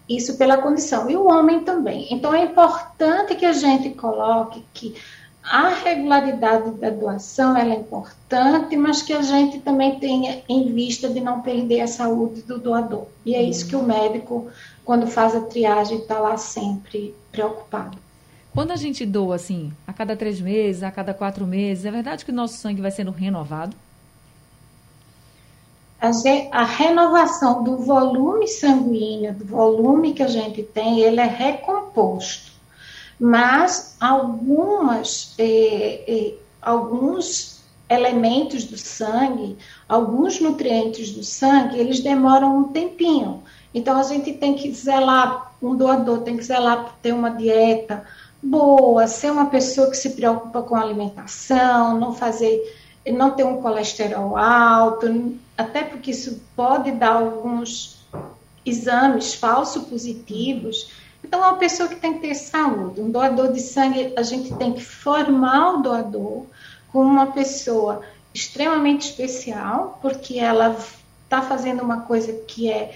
Isso 0.08 0.36
pela 0.36 0.58
condição. 0.58 1.08
E 1.08 1.16
o 1.16 1.28
homem 1.28 1.60
também. 1.60 2.08
Então 2.10 2.34
é 2.34 2.42
importante 2.42 3.36
que 3.36 3.46
a 3.46 3.52
gente 3.52 3.90
coloque 3.90 4.64
que 4.74 4.96
a 5.42 5.70
regularidade 5.70 6.70
da 6.72 6.90
doação 6.90 7.56
é 7.56 7.74
importante, 7.74 8.76
mas 8.76 9.02
que 9.02 9.12
a 9.12 9.22
gente 9.22 9.58
também 9.60 9.98
tenha 9.98 10.42
em 10.48 10.72
vista 10.72 11.08
de 11.08 11.20
não 11.20 11.40
perder 11.40 11.80
a 11.80 11.86
saúde 11.88 12.42
do 12.42 12.58
doador. 12.58 13.06
E 13.26 13.34
é 13.34 13.42
isso 13.42 13.66
que 13.66 13.74
o 13.74 13.82
médico, 13.82 14.48
quando 14.84 15.06
faz 15.06 15.34
a 15.34 15.40
triagem, 15.40 15.98
está 15.98 16.20
lá 16.20 16.36
sempre 16.36 17.14
preocupado. 17.32 17.98
Quando 18.54 18.70
a 18.70 18.76
gente 18.76 19.04
doa, 19.04 19.34
assim, 19.34 19.72
a 19.86 19.92
cada 19.92 20.14
três 20.14 20.40
meses, 20.40 20.82
a 20.82 20.90
cada 20.90 21.12
quatro 21.12 21.46
meses, 21.46 21.86
é 21.86 21.90
verdade 21.90 22.24
que 22.24 22.30
o 22.30 22.34
nosso 22.34 22.58
sangue 22.58 22.82
vai 22.82 22.90
sendo 22.90 23.10
renovado? 23.10 23.74
A, 26.50 26.64
renovação 26.64 27.62
do 27.62 27.78
volume 27.78 28.48
sanguíneo, 28.48 29.32
do 29.32 29.44
volume 29.44 30.12
que 30.12 30.22
a 30.22 30.28
gente 30.28 30.62
tem, 30.62 31.00
ele 31.00 31.20
é 31.20 31.26
recomposto. 31.26 32.51
Mas 33.18 33.96
algumas, 34.00 35.34
eh, 35.38 36.04
eh, 36.06 36.34
alguns 36.60 37.62
elementos 37.88 38.64
do 38.64 38.78
sangue, 38.78 39.56
alguns 39.88 40.40
nutrientes 40.40 41.10
do 41.10 41.22
sangue, 41.22 41.78
eles 41.78 42.00
demoram 42.00 42.58
um 42.58 42.64
tempinho. 42.64 43.42
Então 43.74 43.98
a 43.98 44.02
gente 44.02 44.32
tem 44.32 44.54
que 44.54 44.72
zelar, 44.72 45.52
um 45.62 45.74
doador 45.74 46.20
tem 46.20 46.36
que 46.36 46.44
zelar 46.44 46.84
por 46.84 46.94
ter 47.02 47.12
uma 47.12 47.30
dieta 47.30 48.04
boa, 48.42 49.06
ser 49.06 49.30
uma 49.30 49.46
pessoa 49.46 49.90
que 49.90 49.96
se 49.96 50.10
preocupa 50.10 50.62
com 50.62 50.74
a 50.74 50.80
alimentação, 50.80 51.98
não 51.98 52.12
fazer, 52.12 52.60
não 53.06 53.30
ter 53.30 53.44
um 53.44 53.62
colesterol 53.62 54.36
alto, 54.36 55.36
até 55.56 55.84
porque 55.84 56.10
isso 56.10 56.42
pode 56.56 56.90
dar 56.92 57.16
alguns 57.16 58.04
exames 58.64 59.34
falso 59.34 59.84
positivos. 59.84 60.90
Então, 61.32 61.42
é 61.42 61.48
uma 61.48 61.56
pessoa 61.56 61.88
que 61.88 61.96
tem 61.96 62.12
que 62.12 62.28
ter 62.28 62.34
saúde. 62.34 63.00
Um 63.00 63.10
doador 63.10 63.54
de 63.54 63.60
sangue, 63.60 64.12
a 64.18 64.22
gente 64.22 64.54
tem 64.56 64.74
que 64.74 64.84
formar 64.84 65.76
o 65.76 65.82
doador 65.82 66.44
como 66.92 67.08
uma 67.08 67.28
pessoa 67.28 68.02
extremamente 68.34 69.08
especial, 69.08 69.98
porque 70.02 70.38
ela 70.38 70.76
está 71.24 71.40
fazendo 71.40 71.82
uma 71.82 72.02
coisa 72.02 72.34
que 72.46 72.70
é 72.70 72.94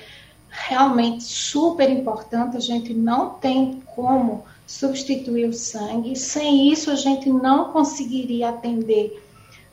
realmente 0.51 1.25
super 1.25 1.89
importante. 1.89 2.59
A 2.59 2.61
gente 2.61 2.93
não 2.93 3.31
tem 3.31 3.83
como 3.95 4.45
substituir 4.67 5.49
o 5.49 5.55
sangue. 5.55 6.15
Sem 6.15 6.71
isso, 6.71 6.91
a 6.91 6.95
gente 6.95 7.31
não 7.31 7.73
conseguiria 7.73 8.51
atender 8.51 9.26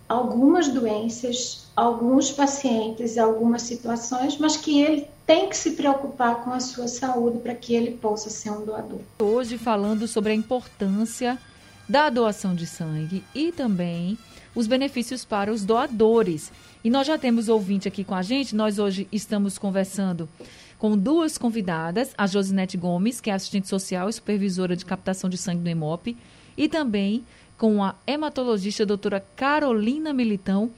algumas 0.07 0.67
doenças, 0.67 1.67
alguns 1.75 2.31
pacientes, 2.31 3.17
algumas 3.17 3.63
situações, 3.63 4.37
mas 4.37 4.57
que 4.57 4.81
ele 4.81 5.07
tem 5.25 5.49
que 5.49 5.55
se 5.55 5.71
preocupar 5.71 6.43
com 6.43 6.51
a 6.51 6.59
sua 6.59 6.87
saúde 6.87 7.39
para 7.39 7.55
que 7.55 7.73
ele 7.73 7.91
possa 7.91 8.29
ser 8.29 8.51
um 8.51 8.65
doador. 8.65 8.99
Hoje 9.19 9.57
falando 9.57 10.07
sobre 10.07 10.31
a 10.31 10.35
importância 10.35 11.39
da 11.87 12.09
doação 12.09 12.53
de 12.53 12.65
sangue 12.65 13.23
e 13.33 13.51
também 13.51 14.17
os 14.55 14.67
benefícios 14.67 15.25
para 15.25 15.51
os 15.51 15.65
doadores. 15.65 16.51
E 16.83 16.89
nós 16.89 17.07
já 17.07 17.17
temos 17.17 17.49
ouvinte 17.49 17.87
aqui 17.87 18.03
com 18.03 18.13
a 18.13 18.21
gente, 18.21 18.55
nós 18.55 18.77
hoje 18.77 19.07
estamos 19.11 19.57
conversando 19.57 20.29
com 20.77 20.97
duas 20.97 21.37
convidadas, 21.37 22.13
a 22.17 22.27
Josinete 22.27 22.75
Gomes, 22.75 23.21
que 23.21 23.29
é 23.29 23.33
assistente 23.33 23.69
social 23.69 24.09
e 24.09 24.13
supervisora 24.13 24.75
de 24.75 24.83
captação 24.83 25.29
de 25.29 25.37
sangue 25.37 25.61
do 25.61 25.69
EMOP, 25.69 26.17
e 26.57 26.67
também 26.67 27.23
com 27.57 27.83
a 27.83 27.95
hematologista 28.05 28.85
doutora 28.85 29.23
Carolina 29.35 30.13
Militão. 30.13 30.71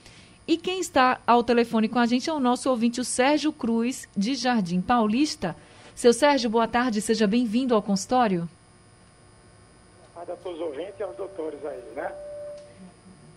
E 0.48 0.58
quem 0.58 0.80
está 0.80 1.20
ao 1.26 1.44
telefone 1.44 1.90
com 1.90 1.98
a 1.98 2.06
gente 2.06 2.30
é 2.30 2.34
o 2.34 2.40
nosso 2.40 2.70
ouvinte, 2.70 3.02
o 3.02 3.06
Sérgio 3.06 3.52
Cruz, 3.52 4.08
de 4.16 4.36
Jardim 4.36 4.82
Paulista. 4.82 5.56
Seu 5.96 6.14
Sérgio, 6.14 6.50
boa 6.50 6.68
tarde, 6.68 7.02
seja 7.02 7.26
bem-vindo 7.26 7.74
ao 7.74 7.82
consultório. 7.82 8.48
Boa 10.14 10.26
tarde 10.26 10.32
a 10.32 10.36
todos 10.36 10.60
os 10.60 10.66
ouvintes 10.66 11.00
e 11.00 11.04
aos 11.04 11.16
doutores 11.16 11.66
aí, 11.66 11.82
né? 11.96 12.12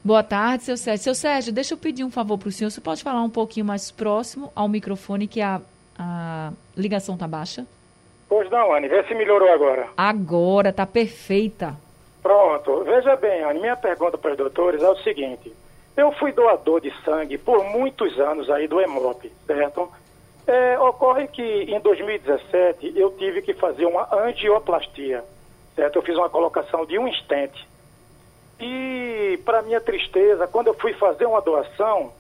Boa 0.05 0.23
tarde, 0.23 0.65
seu 0.65 0.77
Sérgio. 0.77 1.05
Seu 1.05 1.15
Sérgio, 1.15 1.53
deixa 1.53 1.75
eu 1.75 1.79
pedir 1.79 2.05
um 2.05 2.11
favor 2.11 2.37
para 2.37 2.49
o 2.49 2.53
senhor. 2.53 2.71
Você 2.71 2.81
pode 2.81 3.03
falar 3.03 3.23
um 3.23 3.31
pouquinho 3.31 3.65
mais 3.65 3.91
próximo 3.91 4.53
ao 4.55 4.69
microfone, 4.69 5.27
que 5.27 5.41
a 5.41 5.61
a 5.99 6.53
ligação 6.77 7.17
tá 7.17 7.27
baixa? 7.27 7.67
Pois 8.29 8.49
não, 8.51 8.73
Anne, 8.73 8.89
vê 8.89 9.03
se 9.05 9.15
melhorou 9.15 9.51
agora. 9.51 9.89
Agora, 9.97 10.73
tá 10.73 10.87
perfeita. 10.87 11.77
Pronto. 12.29 12.85
Veja 12.85 13.17
bem, 13.17 13.43
Anne, 13.43 13.59
minha 13.59 13.75
pergunta 13.75 14.19
para 14.19 14.33
os 14.33 14.37
doutores 14.37 14.83
é 14.83 14.91
o 14.91 14.97
seguinte. 14.97 15.51
Eu 15.97 16.13
fui 16.13 16.31
doador 16.31 16.79
de 16.79 16.93
sangue 17.03 17.39
por 17.39 17.65
muitos 17.65 18.21
anos 18.21 18.51
aí 18.51 18.69
do 18.69 18.79
EMOP, 18.83 19.33
certo? 19.47 19.91
É, 20.47 20.79
ocorre 20.79 21.27
que 21.29 21.43
em 21.43 21.81
2017 21.81 22.93
eu 22.95 23.13
tive 23.13 23.41
que 23.41 23.55
fazer 23.55 23.87
uma 23.87 24.07
angioplastia, 24.15 25.25
certo? 25.75 25.97
Eu 25.97 26.03
fiz 26.03 26.19
uma 26.19 26.29
colocação 26.29 26.85
de 26.85 26.99
um 26.99 27.09
estente. 27.09 27.67
E, 28.61 29.41
para 29.43 29.63
minha 29.63 29.81
tristeza, 29.81 30.47
quando 30.47 30.67
eu 30.67 30.75
fui 30.75 30.93
fazer 30.93 31.25
uma 31.25 31.41
doação, 31.41 32.13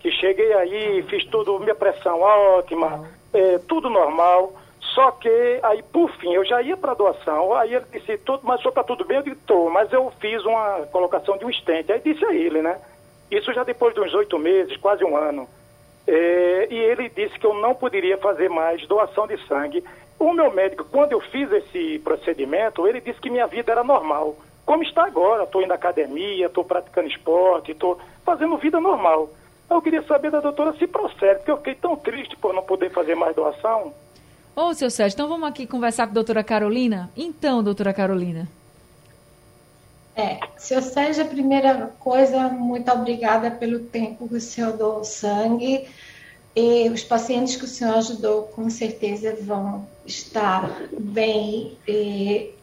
que 0.00 0.10
cheguei 0.10 0.52
aí, 0.54 1.04
fiz 1.04 1.24
tudo, 1.26 1.60
minha 1.60 1.76
pressão 1.76 2.20
ótima, 2.20 3.08
é, 3.32 3.58
tudo 3.58 3.88
normal. 3.88 4.54
Só 4.94 5.10
que 5.12 5.60
aí, 5.62 5.82
por 5.82 6.10
fim, 6.16 6.34
eu 6.34 6.44
já 6.44 6.60
ia 6.60 6.76
para 6.76 6.94
doação. 6.94 7.54
Aí 7.54 7.74
ele 7.74 7.84
disse, 7.92 8.18
tudo, 8.18 8.40
mas 8.42 8.60
só 8.60 8.68
está 8.68 8.84
tudo 8.84 9.04
bem? 9.04 9.18
Eu 9.18 9.22
disse, 9.22 9.40
tô, 9.46 9.70
mas 9.70 9.92
eu 9.92 10.12
fiz 10.20 10.44
uma 10.44 10.86
colocação 10.92 11.36
de 11.38 11.44
um 11.44 11.50
estente. 11.50 11.90
Aí 11.90 12.00
disse 12.00 12.24
a 12.24 12.34
ele, 12.34 12.60
né? 12.60 12.78
Isso 13.30 13.52
já 13.54 13.64
depois 13.64 13.94
de 13.94 14.00
uns 14.00 14.12
oito 14.12 14.38
meses, 14.38 14.76
quase 14.76 15.02
um 15.02 15.16
ano. 15.16 15.48
É, 16.06 16.68
e 16.70 16.76
ele 16.76 17.08
disse 17.08 17.38
que 17.38 17.46
eu 17.46 17.54
não 17.54 17.74
poderia 17.74 18.18
fazer 18.18 18.50
mais 18.50 18.86
doação 18.86 19.26
de 19.26 19.38
sangue. 19.46 19.82
O 20.18 20.32
meu 20.32 20.52
médico, 20.52 20.84
quando 20.84 21.12
eu 21.12 21.20
fiz 21.20 21.50
esse 21.50 21.98
procedimento, 22.00 22.86
ele 22.86 23.00
disse 23.00 23.20
que 23.20 23.30
minha 23.30 23.46
vida 23.46 23.72
era 23.72 23.82
normal. 23.82 24.36
Como 24.66 24.82
está 24.82 25.04
agora, 25.04 25.44
estou 25.44 25.62
indo 25.62 25.72
à 25.72 25.76
academia, 25.76 26.46
estou 26.46 26.64
praticando 26.64 27.08
esporte, 27.08 27.72
estou 27.72 27.98
fazendo 28.24 28.56
vida 28.58 28.80
normal. 28.80 29.30
Eu 29.70 29.80
queria 29.80 30.02
saber 30.02 30.30
da 30.30 30.40
doutora 30.40 30.74
se 30.74 30.86
procede, 30.86 31.36
porque 31.36 31.50
eu 31.50 31.56
fiquei 31.56 31.74
tão 31.74 31.96
triste 31.96 32.36
por 32.36 32.52
não 32.52 32.62
poder 32.62 32.90
fazer 32.90 33.14
mais 33.14 33.34
doação. 33.34 33.94
Ô, 34.54 34.74
seu 34.74 34.90
Sérgio, 34.90 35.14
então 35.14 35.28
vamos 35.28 35.48
aqui 35.48 35.66
conversar 35.66 36.06
com 36.06 36.10
a 36.10 36.14
doutora 36.14 36.44
Carolina? 36.44 37.10
Então, 37.16 37.62
doutora 37.62 37.92
Carolina. 37.92 38.48
É, 40.14 40.40
seu 40.58 40.82
Sérgio, 40.82 41.24
a 41.24 41.26
primeira 41.26 41.90
coisa, 41.98 42.48
muito 42.48 42.90
obrigada 42.90 43.50
pelo 43.50 43.80
tempo 43.80 44.28
que 44.28 44.34
o 44.34 44.40
senhor 44.40 44.76
doou 44.76 45.04
sangue. 45.04 45.88
E 46.54 46.90
os 46.90 47.02
pacientes 47.02 47.56
que 47.56 47.64
o 47.64 47.68
senhor 47.68 47.96
ajudou, 47.96 48.42
com 48.42 48.68
certeza, 48.68 49.34
vão 49.40 49.88
estar 50.04 50.70
bem 50.98 51.78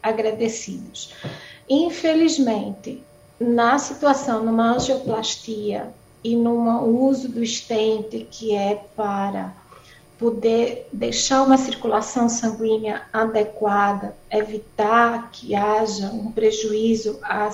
agradecidos. 0.00 1.12
Infelizmente, 1.68 3.02
na 3.40 3.78
situação, 3.80 4.44
numa 4.44 4.76
angioplastia, 4.76 5.92
e 6.22 6.36
no 6.36 6.84
uso 7.08 7.28
do 7.28 7.42
estente, 7.42 8.26
que 8.30 8.54
é 8.54 8.74
para 8.94 9.54
poder 10.20 10.86
deixar 10.92 11.42
uma 11.42 11.56
circulação 11.56 12.28
sanguínea 12.28 13.00
adequada, 13.10 14.14
evitar 14.30 15.30
que 15.32 15.54
haja 15.54 16.08
um 16.08 16.30
prejuízo 16.30 17.18
à 17.22 17.50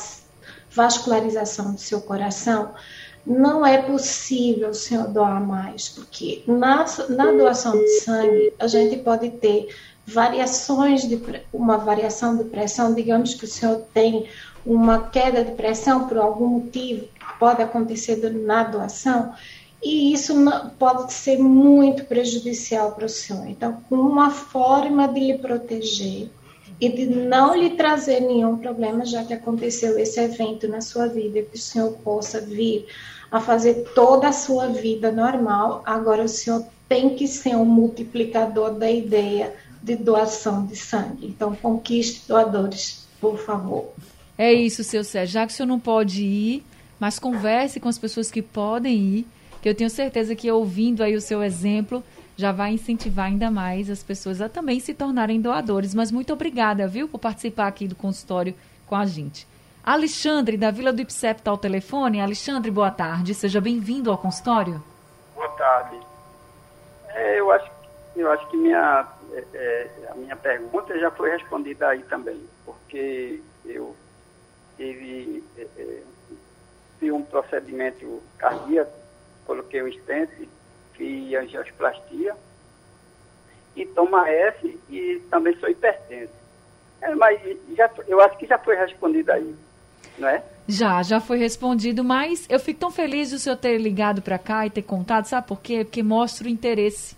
vascularização 0.72 1.72
do 1.72 1.80
seu 1.80 2.00
coração, 2.00 2.74
não 3.24 3.64
é 3.64 3.78
possível 3.78 4.70
o 4.70 4.74
senhor 4.74 5.06
doar 5.06 5.40
mais, 5.40 5.88
porque 5.88 6.42
na, 6.44 6.84
na 7.08 7.30
doação 7.30 7.78
de 7.78 8.00
sangue 8.00 8.52
a 8.58 8.66
gente 8.66 8.96
pode 8.96 9.30
ter 9.30 9.68
variações 10.04 11.02
de 11.08 11.20
uma 11.52 11.76
variação 11.76 12.36
de 12.36 12.44
pressão, 12.44 12.94
digamos 12.94 13.34
que 13.34 13.44
o 13.44 13.48
senhor 13.48 13.82
tem 13.94 14.28
uma 14.64 15.08
queda 15.08 15.44
de 15.44 15.52
pressão 15.52 16.08
por 16.08 16.18
algum 16.18 16.46
motivo, 16.48 17.06
pode 17.38 17.62
acontecer 17.62 18.16
na 18.32 18.64
doação, 18.64 19.32
e 19.86 20.12
isso 20.12 20.34
pode 20.80 21.12
ser 21.12 21.38
muito 21.38 22.04
prejudicial 22.06 22.90
para 22.92 23.06
o 23.06 23.08
senhor. 23.08 23.46
Então, 23.48 23.80
uma 23.88 24.30
forma 24.30 25.06
de 25.06 25.20
lhe 25.20 25.38
proteger 25.38 26.28
e 26.80 26.88
de 26.88 27.06
não 27.06 27.54
lhe 27.54 27.70
trazer 27.70 28.20
nenhum 28.20 28.56
problema, 28.56 29.06
já 29.06 29.24
que 29.24 29.32
aconteceu 29.32 29.96
esse 29.96 30.18
evento 30.20 30.66
na 30.66 30.80
sua 30.80 31.06
vida, 31.06 31.40
que 31.40 31.56
o 31.56 31.60
senhor 31.60 31.92
possa 31.98 32.40
vir 32.40 32.86
a 33.30 33.40
fazer 33.40 33.92
toda 33.94 34.26
a 34.26 34.32
sua 34.32 34.66
vida 34.66 35.12
normal. 35.12 35.82
Agora 35.86 36.24
o 36.24 36.28
senhor 36.28 36.66
tem 36.88 37.14
que 37.14 37.28
ser 37.28 37.54
um 37.54 37.64
multiplicador 37.64 38.74
da 38.74 38.90
ideia 38.90 39.54
de 39.80 39.94
doação 39.94 40.66
de 40.66 40.74
sangue. 40.74 41.28
Então, 41.28 41.54
conquiste 41.54 42.26
doadores, 42.26 43.06
por 43.20 43.38
favor. 43.38 43.92
É 44.36 44.52
isso, 44.52 44.82
seu 44.82 45.04
Sérgio. 45.04 45.34
Já 45.34 45.46
que 45.46 45.52
o 45.52 45.56
senhor 45.56 45.68
não 45.68 45.78
pode 45.78 46.24
ir, 46.24 46.64
mas 46.98 47.20
converse 47.20 47.78
com 47.78 47.88
as 47.88 47.98
pessoas 47.98 48.32
que 48.32 48.42
podem 48.42 48.96
ir, 48.96 49.26
que 49.66 49.70
eu 49.70 49.74
tenho 49.74 49.90
certeza 49.90 50.36
que 50.36 50.48
ouvindo 50.48 51.02
aí 51.02 51.16
o 51.16 51.20
seu 51.20 51.42
exemplo 51.42 52.00
já 52.36 52.52
vai 52.52 52.70
incentivar 52.70 53.26
ainda 53.26 53.50
mais 53.50 53.90
as 53.90 54.00
pessoas 54.00 54.40
a 54.40 54.48
também 54.48 54.78
se 54.78 54.94
tornarem 54.94 55.40
doadores. 55.40 55.92
Mas 55.92 56.12
muito 56.12 56.32
obrigada, 56.32 56.86
viu, 56.86 57.08
por 57.08 57.18
participar 57.18 57.66
aqui 57.66 57.88
do 57.88 57.96
consultório 57.96 58.54
com 58.86 58.94
a 58.94 59.04
gente. 59.04 59.44
Alexandre, 59.82 60.56
da 60.56 60.70
Vila 60.70 60.92
do 60.92 61.02
Ipsep, 61.02 61.40
está 61.40 61.50
ao 61.50 61.58
telefone. 61.58 62.20
Alexandre, 62.20 62.70
boa 62.70 62.92
tarde. 62.92 63.34
Seja 63.34 63.60
bem-vindo 63.60 64.08
ao 64.08 64.16
consultório. 64.16 64.80
Boa 65.34 65.48
tarde. 65.48 65.98
É, 67.08 67.40
eu, 67.40 67.50
acho, 67.50 67.68
eu 68.14 68.30
acho 68.30 68.48
que 68.48 68.56
minha, 68.56 69.04
é, 69.32 69.44
é, 69.52 69.90
a 70.12 70.14
minha 70.14 70.36
pergunta 70.36 70.96
já 70.96 71.10
foi 71.10 71.30
respondida 71.30 71.88
aí 71.88 72.04
também, 72.04 72.40
porque 72.64 73.42
eu 73.64 73.96
tive, 74.76 75.42
é, 75.58 75.66
é 75.76 76.02
fiz 77.00 77.12
um 77.12 77.22
procedimento 77.22 78.22
cardíaco, 78.38 79.05
coloquei 79.46 79.82
um 79.82 79.92
stent, 79.92 80.30
fiz 80.94 81.34
angioplastia 81.34 82.34
e 83.74 83.84
toma 83.86 84.28
S 84.28 84.78
e 84.90 85.22
também 85.30 85.56
sou 85.58 85.68
hipertenso. 85.68 86.32
É, 87.00 87.14
mas 87.14 87.40
já, 87.76 87.90
eu 88.08 88.20
acho 88.20 88.38
que 88.38 88.46
já 88.46 88.58
foi 88.58 88.74
respondido 88.76 89.30
aí, 89.30 89.54
não 90.18 90.28
é? 90.28 90.42
Já, 90.66 91.02
já 91.02 91.20
foi 91.20 91.38
respondido, 91.38 92.02
mas 92.02 92.46
eu 92.48 92.58
fico 92.58 92.80
tão 92.80 92.90
feliz 92.90 93.30
de 93.30 93.36
o 93.36 93.38
senhor 93.38 93.56
ter 93.56 93.78
ligado 93.78 94.20
para 94.20 94.38
cá 94.38 94.66
e 94.66 94.70
ter 94.70 94.82
contado, 94.82 95.26
sabe 95.26 95.46
por 95.46 95.60
quê? 95.60 95.84
Porque 95.84 96.02
mostra 96.02 96.46
o 96.46 96.50
interesse 96.50 97.16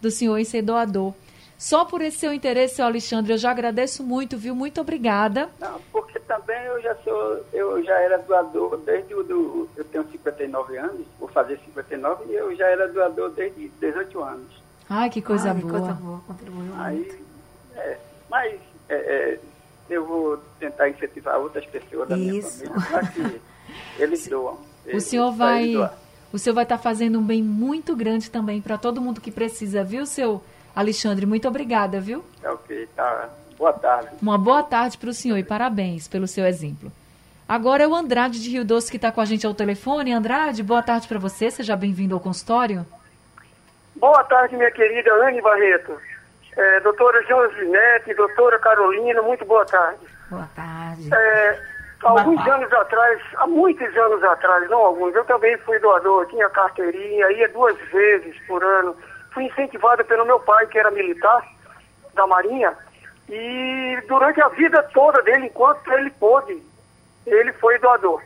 do 0.00 0.10
senhor 0.10 0.38
em 0.38 0.44
ser 0.44 0.62
doador. 0.62 1.12
Só 1.60 1.84
por 1.84 2.00
esse 2.00 2.16
seu 2.16 2.32
interesse, 2.32 2.76
seu 2.76 2.86
Alexandre, 2.86 3.34
eu 3.34 3.36
já 3.36 3.50
agradeço 3.50 4.02
muito, 4.02 4.38
viu? 4.38 4.54
Muito 4.54 4.80
obrigada. 4.80 5.50
Não, 5.60 5.78
porque 5.92 6.18
também 6.20 6.58
eu 6.64 6.80
já 6.80 6.94
sou, 7.04 7.44
eu 7.52 7.84
já 7.84 8.00
era 8.00 8.16
doador 8.16 8.78
desde 8.78 9.14
o 9.14 9.22
do, 9.22 9.68
eu 9.76 9.84
tenho 9.84 10.06
59 10.10 10.78
anos, 10.78 11.06
vou 11.18 11.28
fazer 11.28 11.60
59 11.66 12.24
e 12.32 12.34
eu 12.34 12.56
já 12.56 12.66
era 12.66 12.88
doador 12.88 13.28
desde 13.32 13.68
18 13.78 14.22
anos. 14.22 14.62
Ai, 14.88 15.10
que 15.10 15.20
coisa 15.20 15.50
Ai, 15.50 15.56
boa. 15.60 15.70
coisa 15.78 15.92
boa, 15.92 16.20
contribuiu 16.26 16.72
Aí, 16.78 16.96
muito. 16.96 17.16
é, 17.76 17.98
mas 18.30 18.58
é, 18.88 18.94
é, 18.94 19.38
eu 19.90 20.06
vou 20.06 20.38
tentar 20.58 20.88
incentivar 20.88 21.38
outras 21.38 21.66
pessoas 21.66 22.08
da 22.08 22.16
minha 22.16 22.38
Isso. 22.38 22.64
família 22.64 22.88
para 22.88 23.06
que 23.06 23.40
eles 23.98 24.26
doam. 24.32 24.54
O 24.54 24.58
Eles- 24.86 25.04
senhor 25.04 25.36
pra 25.36 25.60
eles 25.60 25.76
vai, 25.78 25.90
o 26.32 26.38
senhor 26.38 26.54
vai 26.54 26.64
estar 26.64 26.78
fazendo 26.78 27.18
um 27.18 27.22
bem 27.22 27.42
muito 27.42 27.94
grande 27.94 28.30
também 28.30 28.62
para 28.62 28.78
todo 28.78 28.98
mundo 28.98 29.20
que 29.20 29.30
precisa, 29.30 29.84
viu, 29.84 30.06
seu 30.06 30.42
Alexandre? 30.74 31.26
Muito 31.26 31.46
obrigada, 31.48 32.00
viu? 32.00 32.24
É 32.42 32.50
ok, 32.50 32.88
tá. 32.94 33.28
Boa 33.58 33.72
tarde. 33.72 34.08
Uma 34.22 34.38
boa 34.38 34.62
tarde 34.62 34.96
para 34.96 35.10
o 35.10 35.12
senhor 35.12 35.36
e 35.36 35.44
parabéns 35.44 36.08
pelo 36.08 36.26
seu 36.26 36.46
exemplo. 36.46 36.90
Agora 37.46 37.82
é 37.82 37.86
o 37.88 37.94
Andrade 37.94 38.40
de 38.40 38.48
Rio 38.48 38.64
Doce 38.64 38.90
que 38.90 38.96
está 38.96 39.10
com 39.10 39.20
a 39.20 39.24
gente 39.24 39.46
ao 39.46 39.52
telefone. 39.52 40.12
Andrade, 40.12 40.62
boa 40.62 40.82
tarde 40.82 41.08
para 41.08 41.18
você. 41.18 41.50
Seja 41.50 41.76
bem-vindo 41.76 42.14
ao 42.14 42.20
consultório. 42.20 42.86
Boa 43.96 44.24
tarde, 44.24 44.56
minha 44.56 44.70
querida 44.70 45.12
Anne 45.26 45.42
Barreto. 45.42 45.94
É, 46.56 46.80
doutora 46.80 47.22
Josinete, 47.24 48.14
doutora 48.14 48.58
Carolina, 48.58 49.20
muito 49.22 49.44
boa 49.44 49.66
tarde. 49.66 50.00
Boa 50.30 50.48
tarde. 50.54 51.10
É, 51.12 51.60
alguns 52.02 52.46
anos 52.46 52.72
atrás, 52.72 53.20
há 53.36 53.46
muitos 53.46 53.96
anos 53.96 54.22
atrás, 54.24 54.68
não 54.70 54.78
alguns, 54.78 55.14
eu 55.14 55.24
também 55.24 55.56
fui 55.58 55.78
doador, 55.80 56.26
tinha 56.26 56.48
carteirinha, 56.48 57.30
ia 57.32 57.48
duas 57.48 57.76
vezes 57.90 58.36
por 58.46 58.62
ano. 58.62 58.96
Fui 59.32 59.44
incentivado 59.44 60.04
pelo 60.04 60.24
meu 60.24 60.40
pai, 60.40 60.66
que 60.66 60.78
era 60.78 60.90
militar 60.90 61.46
da 62.14 62.26
Marinha, 62.26 62.76
e 63.28 63.98
durante 64.08 64.40
a 64.40 64.48
vida 64.48 64.82
toda 64.92 65.22
dele, 65.22 65.46
enquanto 65.46 65.92
ele 65.92 66.10
pôde, 66.10 66.60
ele 67.26 67.52
foi 67.54 67.78
doador. 67.78 68.20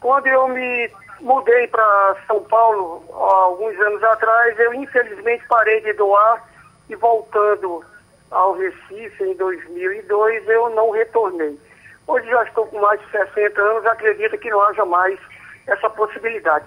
Quando 0.00 0.28
eu 0.28 0.46
me 0.48 0.90
mudei 1.20 1.66
para 1.66 2.16
São 2.26 2.42
Paulo, 2.44 3.04
alguns 3.12 3.78
anos 3.80 4.02
atrás, 4.04 4.58
eu 4.60 4.72
infelizmente 4.74 5.44
parei 5.48 5.80
de 5.80 5.92
doar 5.94 6.44
e 6.88 6.94
voltando 6.94 7.84
ao 8.30 8.52
Recife 8.54 9.24
em 9.24 9.34
2002, 9.34 10.48
eu 10.48 10.70
não 10.70 10.90
retornei. 10.90 11.58
Hoje 12.06 12.28
já 12.28 12.44
estou 12.44 12.66
com 12.66 12.80
mais 12.80 13.00
de 13.00 13.10
60 13.10 13.60
anos, 13.60 13.86
acredito 13.86 14.38
que 14.38 14.50
não 14.50 14.60
haja 14.62 14.84
mais 14.84 15.18
essa 15.66 15.90
possibilidade. 15.90 16.66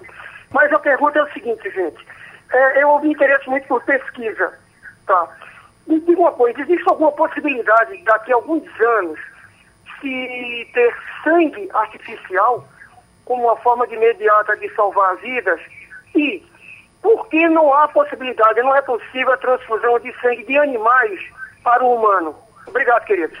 Mas 0.50 0.72
a 0.72 0.78
pergunta 0.78 1.18
é 1.18 1.22
o 1.22 1.32
seguinte, 1.32 1.70
gente. 1.70 2.06
É, 2.52 2.82
eu 2.82 2.98
me 3.00 3.12
interesso 3.12 3.50
muito 3.50 3.66
por 3.66 3.82
pesquisa, 3.84 4.52
tá? 5.06 5.28
Me 5.86 5.98
diga 6.00 6.20
uma 6.20 6.32
coisa, 6.32 6.60
existe 6.60 6.88
alguma 6.88 7.12
possibilidade 7.12 7.96
daqui 8.04 8.32
a 8.32 8.36
alguns 8.36 8.64
anos 8.80 9.18
se 10.00 10.68
ter 10.74 10.94
sangue 11.24 11.68
artificial 11.72 12.66
como 13.24 13.44
uma 13.44 13.56
forma 13.56 13.86
de 13.86 13.94
imediata 13.94 14.56
de 14.56 14.68
salvar 14.74 15.16
vidas? 15.16 15.60
E 16.14 16.42
por 17.00 17.28
que 17.28 17.48
não 17.48 17.72
há 17.72 17.88
possibilidade, 17.88 18.60
não 18.60 18.74
é 18.74 18.82
possível 18.82 19.32
a 19.32 19.36
transfusão 19.36 19.98
de 20.00 20.12
sangue 20.20 20.44
de 20.44 20.58
animais 20.58 21.20
para 21.62 21.82
o 21.84 21.96
humano? 21.96 22.34
Obrigado, 22.66 23.04
queridos. 23.04 23.38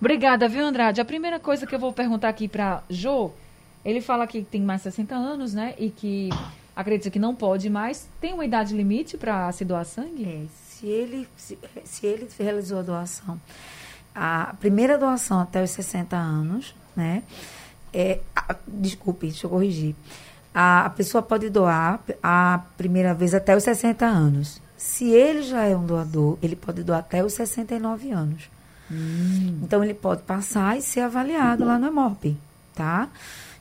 Obrigada, 0.00 0.48
viu, 0.48 0.64
Andrade? 0.64 1.00
A 1.00 1.04
primeira 1.04 1.38
coisa 1.38 1.66
que 1.66 1.74
eu 1.74 1.78
vou 1.78 1.92
perguntar 1.92 2.28
aqui 2.28 2.48
para 2.48 2.82
Jô, 2.90 3.30
ele 3.84 4.00
fala 4.00 4.26
que 4.26 4.42
tem 4.42 4.60
mais 4.60 4.80
de 4.80 4.90
60 4.90 5.14
anos, 5.14 5.54
né? 5.54 5.74
E 5.78 5.90
que 5.90 6.30
acredita 6.74 7.10
que 7.10 7.18
não 7.18 7.34
pode 7.34 7.68
mais. 7.70 8.08
Tem 8.20 8.32
uma 8.32 8.44
idade 8.44 8.74
limite 8.76 9.16
para 9.16 9.50
se 9.52 9.64
doar 9.64 9.84
sangue? 9.84 10.24
É, 10.24 10.44
se 10.68 10.86
ele, 10.86 11.28
se, 11.36 11.58
se 11.84 12.06
ele 12.06 12.28
realizou 12.38 12.78
a 12.80 12.82
doação, 12.82 13.40
a 14.14 14.54
primeira 14.60 14.98
doação 14.98 15.40
até 15.40 15.62
os 15.62 15.70
60 15.70 16.16
anos, 16.16 16.74
né? 16.96 17.22
É, 17.92 18.20
a- 18.34 18.56
desculpe, 18.66 19.26
deixa 19.28 19.46
eu 19.46 19.50
corrigir. 19.50 19.94
A, 20.54 20.86
a 20.86 20.90
pessoa 20.90 21.22
pode 21.22 21.48
doar 21.48 22.00
a 22.22 22.60
primeira 22.76 23.14
vez 23.14 23.34
até 23.34 23.56
os 23.56 23.62
60 23.62 24.04
anos. 24.04 24.60
Se 24.76 25.08
ele 25.10 25.42
já 25.42 25.62
é 25.64 25.76
um 25.76 25.86
doador, 25.86 26.36
ele 26.42 26.56
pode 26.56 26.82
doar 26.82 26.98
até 27.00 27.24
os 27.24 27.32
69 27.34 28.10
anos. 28.10 28.50
Então 29.62 29.82
ele 29.82 29.94
pode 29.94 30.22
passar 30.22 30.76
e 30.76 30.82
ser 30.82 31.00
avaliado 31.00 31.64
lá 31.64 31.78
no 31.78 31.86
EMOP, 31.86 32.36
tá? 32.74 33.08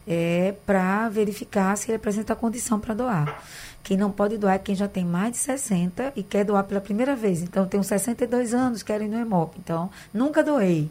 É, 0.08 0.56
para 0.66 1.08
verificar 1.10 1.78
se 1.78 1.90
ele 1.90 1.98
apresenta 1.98 2.34
a 2.34 2.36
condição 2.36 2.80
para 2.80 2.94
doar. 2.94 3.44
Quem 3.84 3.96
não 3.98 4.12
pode 4.12 4.38
doar 4.38 4.56
é 4.56 4.60
quem 4.60 4.76
já 4.76 4.88
tem 4.88 5.06
mais 5.06 5.32
de 5.34 5.38
60 5.38 6.14
e 6.16 6.24
quer 6.24 6.44
doar 6.44 6.64
pela 6.64 6.82
primeira 6.82 7.16
vez. 7.16 7.42
Então, 7.42 7.64
eu 7.64 7.70
tenho 7.70 7.84
62 7.84 8.54
anos, 8.54 8.82
quero 8.84 9.04
ir 9.04 9.08
no 9.08 9.20
EMOP. 9.20 9.58
Então, 9.60 9.90
nunca 10.14 10.44
doei. 10.44 10.90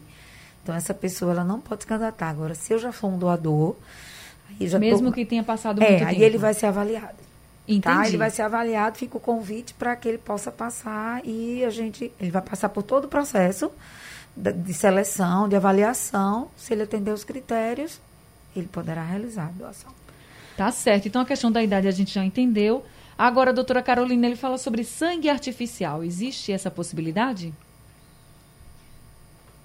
Então, 0.63 0.73
essa 0.75 0.93
pessoa 0.93 1.31
ela 1.33 1.43
não 1.43 1.59
pode 1.59 1.83
se 1.83 1.87
candidatar. 1.87 2.29
Agora, 2.29 2.53
se 2.55 2.73
eu 2.73 2.79
já 2.79 2.91
for 2.91 3.07
um 3.07 3.17
doador, 3.17 3.75
aí 4.49 4.67
já 4.67 4.77
tô- 4.77 4.85
Mesmo 4.85 5.11
que 5.11 5.25
tenha 5.25 5.43
passado 5.43 5.81
É, 5.81 5.89
muito 5.89 6.03
aí 6.05 6.15
tempo. 6.15 6.23
ele 6.25 6.37
vai 6.37 6.53
ser 6.53 6.67
avaliado. 6.67 7.15
Entendi. 7.67 7.81
Tá? 7.97 8.07
Ele 8.07 8.17
vai 8.17 8.29
ser 8.29 8.41
avaliado, 8.43 8.97
fica 8.97 9.17
o 9.17 9.19
convite 9.19 9.73
para 9.73 9.95
que 9.95 10.07
ele 10.07 10.17
possa 10.17 10.51
passar 10.51 11.21
e 11.25 11.63
a 11.63 11.69
gente. 11.69 12.11
Ele 12.19 12.31
vai 12.31 12.41
passar 12.41 12.69
por 12.69 12.83
todo 12.83 13.05
o 13.05 13.07
processo 13.07 13.71
de 14.35 14.73
seleção, 14.73 15.47
de 15.47 15.55
avaliação. 15.55 16.49
Se 16.57 16.73
ele 16.73 16.83
atender 16.83 17.11
os 17.11 17.23
critérios, 17.23 17.99
ele 18.55 18.67
poderá 18.67 19.03
realizar 19.03 19.47
a 19.47 19.51
doação. 19.51 19.91
Tá 20.57 20.71
certo. 20.71 21.07
Então 21.07 21.21
a 21.21 21.25
questão 21.25 21.51
da 21.51 21.63
idade 21.63 21.87
a 21.87 21.91
gente 21.91 22.13
já 22.13 22.23
entendeu. 22.23 22.83
Agora, 23.17 23.51
a 23.51 23.53
doutora 23.53 23.83
Carolina, 23.83 24.27
ele 24.27 24.35
fala 24.35 24.57
sobre 24.57 24.83
sangue 24.83 25.29
artificial. 25.29 26.03
Existe 26.03 26.51
essa 26.51 26.71
possibilidade? 26.71 27.53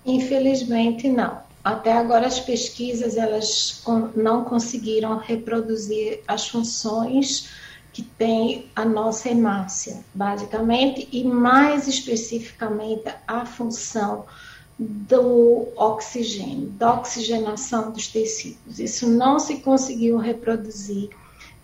Infelizmente, 0.04 1.08
não. 1.08 1.40
Até 1.64 1.92
agora, 1.92 2.26
as 2.26 2.38
pesquisas 2.38 3.16
elas 3.16 3.82
não 4.14 4.44
conseguiram 4.44 5.16
reproduzir 5.16 6.20
as 6.28 6.48
funções 6.48 7.48
que 7.92 8.02
tem 8.02 8.70
a 8.76 8.84
nossa 8.84 9.30
hemácia, 9.30 10.04
basicamente, 10.14 11.08
e 11.10 11.24
mais 11.24 11.88
especificamente 11.88 13.04
a 13.26 13.46
função 13.46 14.26
do 14.78 15.68
oxigênio, 15.76 16.68
da 16.68 16.94
oxigenação 16.94 17.90
dos 17.90 18.08
tecidos. 18.08 18.78
Isso 18.78 19.08
não 19.08 19.38
se 19.38 19.58
conseguiu 19.58 20.18
reproduzir 20.18 21.10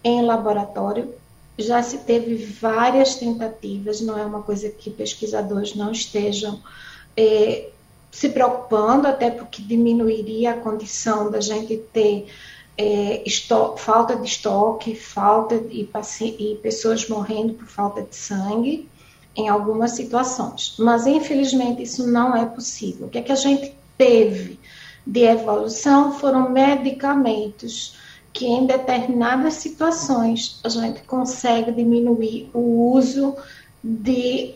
em 0.03 0.23
laboratório. 0.23 1.15
Já 1.59 1.83
se 1.83 1.99
teve 1.99 2.37
várias 2.37 3.17
tentativas, 3.17 4.01
não 4.01 4.19
é 4.19 4.25
uma 4.25 4.43
coisa 4.43 4.71
que 4.71 4.91
pesquisadores 4.91 5.75
não 5.75 5.93
estejam 5.93 6.59
eh, 7.17 7.69
se 8.11 8.31
preocupando, 8.31 9.07
até 9.07 9.31
porque 9.31 9.63
diminuiria 9.63 10.53
a 10.53 10.61
condição 10.61 11.31
da 11.31 11.41
gente 11.41 11.77
ter 11.93 12.27
é, 12.77 13.23
falta 13.77 14.17
de 14.17 14.27
estoque, 14.27 14.95
falta 14.95 15.59
de 15.59 15.89
e 16.39 16.59
pessoas 16.63 17.09
morrendo 17.09 17.55
por 17.55 17.67
falta 17.67 18.03
de 18.03 18.17
sangue 18.17 18.89
em 19.35 19.49
algumas 19.49 19.93
situações. 19.93 20.75
Mas, 20.79 21.07
infelizmente, 21.07 21.83
isso 21.83 22.07
não 22.07 22.37
é 22.37 22.45
possível. 22.45 23.07
O 23.07 23.11
que, 23.11 23.19
é 23.19 23.23
que 23.23 23.33
a 23.33 23.37
gente 23.37 23.75
teve 23.97 24.59
de 25.07 25.25
evolução 25.25 26.13
foram 26.13 26.51
medicamentos 26.51 27.97
que 28.33 28.47
em 28.47 28.67
determinadas 28.67 29.55
situações 29.55 30.61
a 30.65 30.69
gente 30.69 31.03
consegue 31.03 31.71
diminuir 31.73 32.51
o 32.55 32.93
uso 32.93 33.37
de 33.83 34.55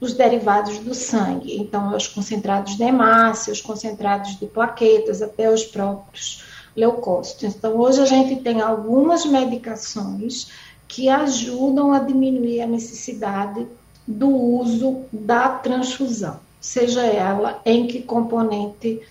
os 0.00 0.14
derivados 0.14 0.78
do 0.78 0.94
sangue, 0.94 1.56
então 1.56 1.96
os 1.96 2.06
concentrados 2.06 2.76
de 2.76 2.84
hemácia, 2.84 3.52
os 3.52 3.60
concentrados 3.60 4.38
de 4.38 4.46
plaquetas, 4.46 5.20
até 5.20 5.52
os 5.52 5.64
próprios 5.64 6.44
leucócitos. 6.76 7.56
Então 7.56 7.76
hoje 7.76 8.00
a 8.00 8.06
gente 8.06 8.36
tem 8.36 8.60
algumas 8.60 9.24
medicações 9.24 10.52
que 10.86 11.08
ajudam 11.08 11.92
a 11.92 11.98
diminuir 11.98 12.60
a 12.60 12.66
necessidade 12.66 13.66
do 14.08 14.30
uso 14.30 15.04
da 15.12 15.50
transfusão, 15.50 16.40
seja 16.58 17.02
ela 17.02 17.60
em 17.62 17.86
que 17.86 18.00
componente 18.00 19.02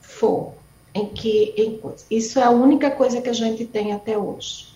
for, 0.00 0.54
em 0.94 1.06
que 1.08 1.52
em, 1.56 1.80
isso 2.08 2.38
é 2.38 2.44
a 2.44 2.50
única 2.50 2.88
coisa 2.92 3.20
que 3.20 3.28
a 3.28 3.32
gente 3.32 3.64
tem 3.64 3.92
até 3.92 4.16
hoje. 4.16 4.68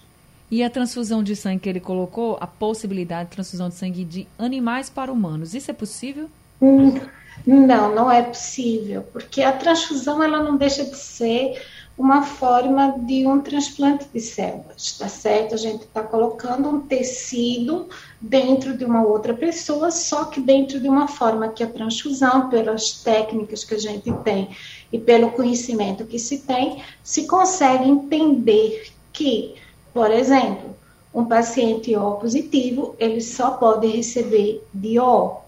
E 0.51 0.65
a 0.65 0.71
transfusão 0.71 1.23
de 1.23 1.37
sangue 1.37 1.61
que 1.61 1.69
ele 1.69 1.79
colocou, 1.79 2.37
a 2.41 2.47
possibilidade 2.47 3.29
de 3.29 3.37
transfusão 3.37 3.69
de 3.69 3.77
sangue 3.77 4.05
de 4.05 4.27
animais 4.37 4.91
para 4.91 5.13
humanos, 5.13 5.55
isso 5.55 5.71
é 5.71 5.75
possível? 5.75 6.29
Hum, 6.61 6.99
não, 7.47 7.95
não 7.95 8.11
é 8.11 8.23
possível, 8.23 9.05
porque 9.13 9.43
a 9.43 9.53
transfusão 9.53 10.21
ela 10.21 10.43
não 10.43 10.57
deixa 10.57 10.85
de 10.85 10.97
ser 10.97 11.63
uma 11.99 12.23
forma 12.23 12.95
de 12.97 13.27
um 13.27 13.41
transplante 13.41 14.07
de 14.15 14.21
células, 14.21 14.93
tá 14.97 15.09
certo? 15.09 15.55
A 15.55 15.57
gente 15.57 15.83
está 15.83 16.01
colocando 16.01 16.69
um 16.69 16.81
tecido 16.81 17.89
dentro 18.21 18.79
de 18.79 18.85
uma 18.85 19.03
outra 19.03 19.35
pessoa, 19.35 19.91
só 19.91 20.27
que 20.27 20.41
dentro 20.41 20.81
de 20.81 20.89
uma 20.89 21.09
forma 21.09 21.49
que 21.49 21.65
a 21.65 21.67
transfusão, 21.67 22.49
pelas 22.49 22.93
técnicas 22.93 23.65
que 23.65 23.75
a 23.75 23.79
gente 23.79 24.13
tem 24.23 24.49
e 24.93 24.99
pelo 24.99 25.33
conhecimento 25.33 26.07
que 26.07 26.21
se 26.21 26.39
tem, 26.39 26.85
se 27.03 27.27
consegue 27.27 27.91
entender 27.91 28.93
que, 29.13 29.57
por 29.93 30.13
exemplo, 30.13 30.77
um 31.13 31.25
paciente 31.25 31.97
O 31.97 32.13
positivo, 32.13 32.95
ele 32.97 33.21
só 33.21 33.51
pode 33.53 33.89
receber 33.89 34.65
de 34.73 35.01
O. 35.01 35.39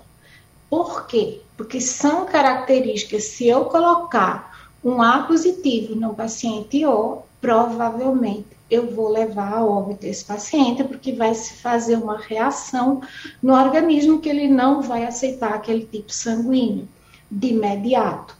Por 0.68 1.06
quê? 1.06 1.42
Porque 1.56 1.80
são 1.80 2.26
características, 2.26 3.24
se 3.24 3.46
eu 3.46 3.66
colocar 3.66 4.49
um 4.82 5.02
A 5.02 5.22
positivo 5.22 5.94
no 5.94 6.14
paciente 6.14 6.84
O, 6.86 7.22
provavelmente 7.40 8.46
eu 8.70 8.94
vou 8.94 9.10
levar 9.10 9.54
a 9.54 9.64
óbito 9.64 10.06
esse 10.06 10.24
paciente, 10.24 10.84
porque 10.84 11.12
vai 11.12 11.34
se 11.34 11.54
fazer 11.54 11.96
uma 11.96 12.18
reação 12.18 13.02
no 13.42 13.52
organismo 13.52 14.20
que 14.20 14.28
ele 14.28 14.46
não 14.46 14.80
vai 14.80 15.04
aceitar 15.04 15.54
aquele 15.54 15.84
tipo 15.84 16.12
sanguíneo 16.12 16.88
de 17.28 17.48
imediato. 17.48 18.36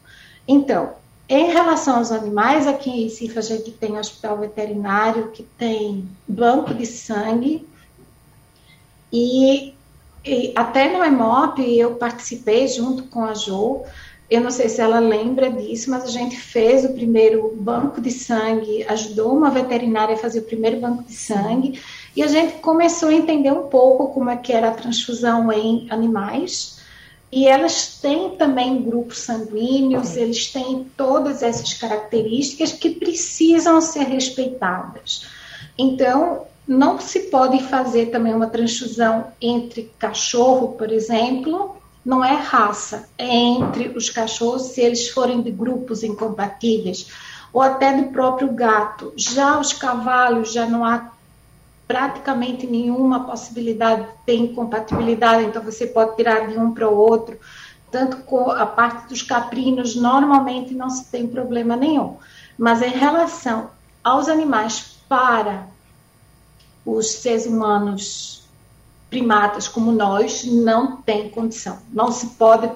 Então, 0.47 0.93
em 1.29 1.47
relação 1.53 1.99
aos 1.99 2.13
animais, 2.13 2.67
aqui 2.67 2.91
em 2.91 3.05
Recife 3.05 3.39
a 3.39 3.43
gente 3.43 3.71
tem 3.73 3.99
hospital 3.99 4.39
veterinário 4.39 5.31
que 5.31 5.43
tem 5.43 6.09
banco 6.27 6.75
de 6.75 6.87
sangue 6.87 7.69
e, 9.13 9.75
e 10.25 10.53
até 10.57 10.97
no 10.97 11.05
EMOP 11.05 11.61
eu 11.61 11.95
participei 11.97 12.69
junto 12.69 13.05
com 13.05 13.25
a 13.25 13.35
Jo 13.35 13.83
eu 14.31 14.41
não 14.41 14.51
sei 14.51 14.69
se 14.69 14.81
ela 14.81 15.01
lembra 15.01 15.51
disso, 15.51 15.91
mas 15.91 16.05
a 16.05 16.09
gente 16.09 16.37
fez 16.37 16.85
o 16.85 16.93
primeiro 16.93 17.53
banco 17.57 18.01
de 18.01 18.13
sangue, 18.13 18.85
ajudou 18.89 19.37
uma 19.37 19.51
veterinária 19.51 20.15
a 20.15 20.19
fazer 20.19 20.39
o 20.39 20.45
primeiro 20.45 20.79
banco 20.79 21.03
de 21.03 21.15
sangue, 21.15 21.81
e 22.15 22.23
a 22.23 22.29
gente 22.29 22.59
começou 22.59 23.09
a 23.09 23.15
entender 23.15 23.51
um 23.51 23.67
pouco 23.67 24.15
como 24.15 24.31
é 24.31 24.37
que 24.37 24.53
era 24.53 24.69
a 24.69 24.75
transfusão 24.75 25.53
em 25.53 25.89
animais. 25.91 26.79
E 27.33 27.47
elas 27.47 27.99
têm 28.01 28.31
também 28.31 28.83
grupos 28.83 29.19
sanguíneos, 29.19 30.17
eles 30.17 30.53
têm 30.53 30.87
todas 30.97 31.43
essas 31.43 31.75
características 31.75 32.73
que 32.73 32.91
precisam 32.91 33.81
ser 33.81 34.05
respeitadas. 34.05 35.27
Então, 35.79 36.47
não 36.67 37.01
se 37.01 37.21
pode 37.31 37.63
fazer 37.65 38.07
também 38.07 38.35
uma 38.35 38.49
transfusão 38.49 39.29
entre 39.41 39.91
cachorro, 39.99 40.69
por 40.77 40.93
exemplo, 40.93 41.80
não 42.05 42.25
é 42.25 42.35
raça, 42.35 43.09
é 43.19 43.29
entre 43.29 43.89
os 43.89 44.09
cachorros, 44.09 44.69
se 44.69 44.81
eles 44.81 45.09
forem 45.09 45.43
de 45.43 45.51
grupos 45.51 46.03
incompatíveis, 46.03 47.09
ou 47.53 47.61
até 47.61 47.93
do 47.93 48.11
próprio 48.11 48.53
gato. 48.53 49.13
Já 49.17 49.59
os 49.59 49.73
cavalos, 49.73 50.53
já 50.53 50.67
não 50.67 50.85
há 50.85 51.11
praticamente 51.87 52.67
nenhuma 52.67 53.25
possibilidade 53.25 54.03
de 54.03 54.13
ter 54.25 54.37
incompatibilidade, 54.37 55.45
então 55.45 55.63
você 55.63 55.87
pode 55.87 56.17
tirar 56.17 56.47
de 56.47 56.57
um 56.57 56.73
para 56.73 56.89
o 56.89 56.97
outro. 56.97 57.39
Tanto 57.91 58.19
com 58.19 58.51
a 58.51 58.65
parte 58.65 59.09
dos 59.09 59.23
caprinos, 59.23 59.97
normalmente 59.97 60.73
não 60.73 60.89
se 60.89 61.11
tem 61.11 61.27
problema 61.27 61.75
nenhum. 61.75 62.17
Mas 62.57 62.81
em 62.81 62.91
relação 62.91 63.71
aos 64.05 64.29
animais 64.29 64.97
para 65.09 65.67
os 66.87 67.11
seres 67.11 67.47
humanos 67.47 68.40
primatas 69.11 69.67
como 69.67 69.91
nós 69.91 70.45
não 70.45 70.99
tem 71.03 71.29
condição. 71.29 71.79
Não 71.93 72.13
se 72.13 72.29
pode 72.29 72.71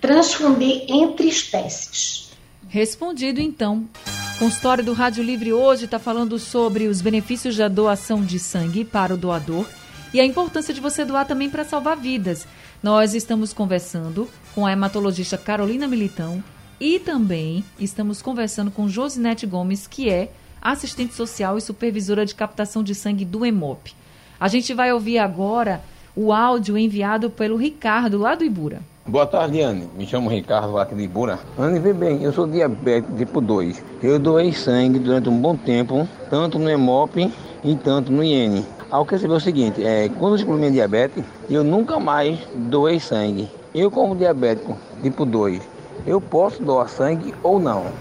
transfundir 0.00 0.84
entre 0.88 1.26
espécies. 1.26 2.30
Respondido 2.68 3.40
então. 3.40 3.88
O 4.36 4.38
consultório 4.38 4.84
do 4.84 4.92
Rádio 4.92 5.24
Livre 5.24 5.52
hoje 5.52 5.86
está 5.86 5.98
falando 5.98 6.38
sobre 6.38 6.86
os 6.86 7.00
benefícios 7.00 7.56
da 7.56 7.68
doação 7.68 8.22
de 8.22 8.38
sangue 8.38 8.84
para 8.84 9.14
o 9.14 9.16
doador 9.16 9.66
e 10.14 10.20
a 10.20 10.24
importância 10.24 10.72
de 10.72 10.80
você 10.80 11.04
doar 11.04 11.26
também 11.26 11.50
para 11.50 11.64
salvar 11.64 11.96
vidas. 11.96 12.46
Nós 12.82 13.14
estamos 13.14 13.52
conversando 13.52 14.28
com 14.54 14.64
a 14.64 14.72
hematologista 14.72 15.36
Carolina 15.36 15.88
Militão 15.88 16.42
e 16.78 16.98
também 16.98 17.64
estamos 17.78 18.22
conversando 18.22 18.70
com 18.70 18.88
Josinete 18.88 19.46
Gomes, 19.46 19.86
que 19.86 20.08
é 20.08 20.32
assistente 20.62 21.14
social 21.14 21.58
e 21.58 21.60
supervisora 21.60 22.24
de 22.24 22.34
captação 22.34 22.82
de 22.82 22.94
sangue 22.94 23.24
do 23.24 23.44
EMOP. 23.44 23.94
A 24.40 24.48
gente 24.48 24.72
vai 24.72 24.90
ouvir 24.90 25.18
agora 25.18 25.82
o 26.16 26.32
áudio 26.32 26.78
enviado 26.78 27.28
pelo 27.28 27.58
Ricardo, 27.58 28.16
lá 28.16 28.34
do 28.34 28.42
Ibura. 28.42 28.80
Boa 29.06 29.26
tarde, 29.26 29.60
Anne. 29.60 29.86
Me 29.94 30.06
chamo 30.06 30.30
Ricardo, 30.30 30.78
aqui 30.78 30.94
de 30.94 31.02
Ibura. 31.02 31.38
Anne, 31.58 31.78
vê 31.78 31.92
bem, 31.92 32.22
eu 32.22 32.32
sou 32.32 32.46
diabético 32.46 33.14
tipo 33.18 33.38
2. 33.42 33.84
Eu 34.02 34.18
doei 34.18 34.50
sangue 34.54 34.98
durante 34.98 35.28
um 35.28 35.38
bom 35.38 35.54
tempo, 35.54 36.08
tanto 36.30 36.58
no 36.58 36.70
EMOP 36.70 37.30
e 37.62 37.76
tanto 37.76 38.10
no 38.10 38.24
IN. 38.24 38.64
Ao 38.90 39.04
que 39.04 39.18
saber 39.18 39.34
o 39.34 39.40
seguinte, 39.40 39.84
é, 39.84 40.08
quando 40.08 40.32
eu 40.32 40.36
descobri 40.38 40.58
minha 40.58 40.72
diabetes, 40.72 41.22
eu 41.50 41.62
nunca 41.62 42.00
mais 42.00 42.38
doei 42.54 42.98
sangue. 42.98 43.46
Eu, 43.74 43.90
como 43.90 44.16
diabético 44.16 44.74
tipo 45.02 45.26
2, 45.26 45.60
eu 46.06 46.18
posso 46.18 46.62
doar 46.62 46.88
sangue 46.88 47.34
ou 47.42 47.60
não? 47.60 47.92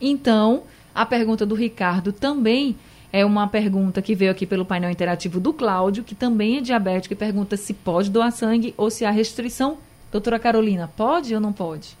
Então, 0.00 0.62
a 0.92 1.06
pergunta 1.06 1.46
do 1.46 1.54
Ricardo 1.54 2.12
também 2.12 2.76
é 3.12 3.24
uma 3.24 3.48
pergunta 3.48 4.02
que 4.02 4.14
veio 4.14 4.30
aqui 4.30 4.46
pelo 4.46 4.64
painel 4.64 4.90
interativo 4.90 5.40
do 5.40 5.52
Cláudio, 5.52 6.04
que 6.04 6.14
também 6.14 6.58
é 6.58 6.60
diabético 6.60 7.14
e 7.14 7.16
pergunta 7.16 7.56
se 7.56 7.72
pode 7.72 8.10
doar 8.10 8.30
sangue 8.32 8.74
ou 8.76 8.90
se 8.90 9.04
há 9.04 9.10
restrição. 9.10 9.78
Doutora 10.12 10.38
Carolina, 10.38 10.90
pode 10.96 11.34
ou 11.34 11.40
não 11.40 11.52
pode? 11.52 11.96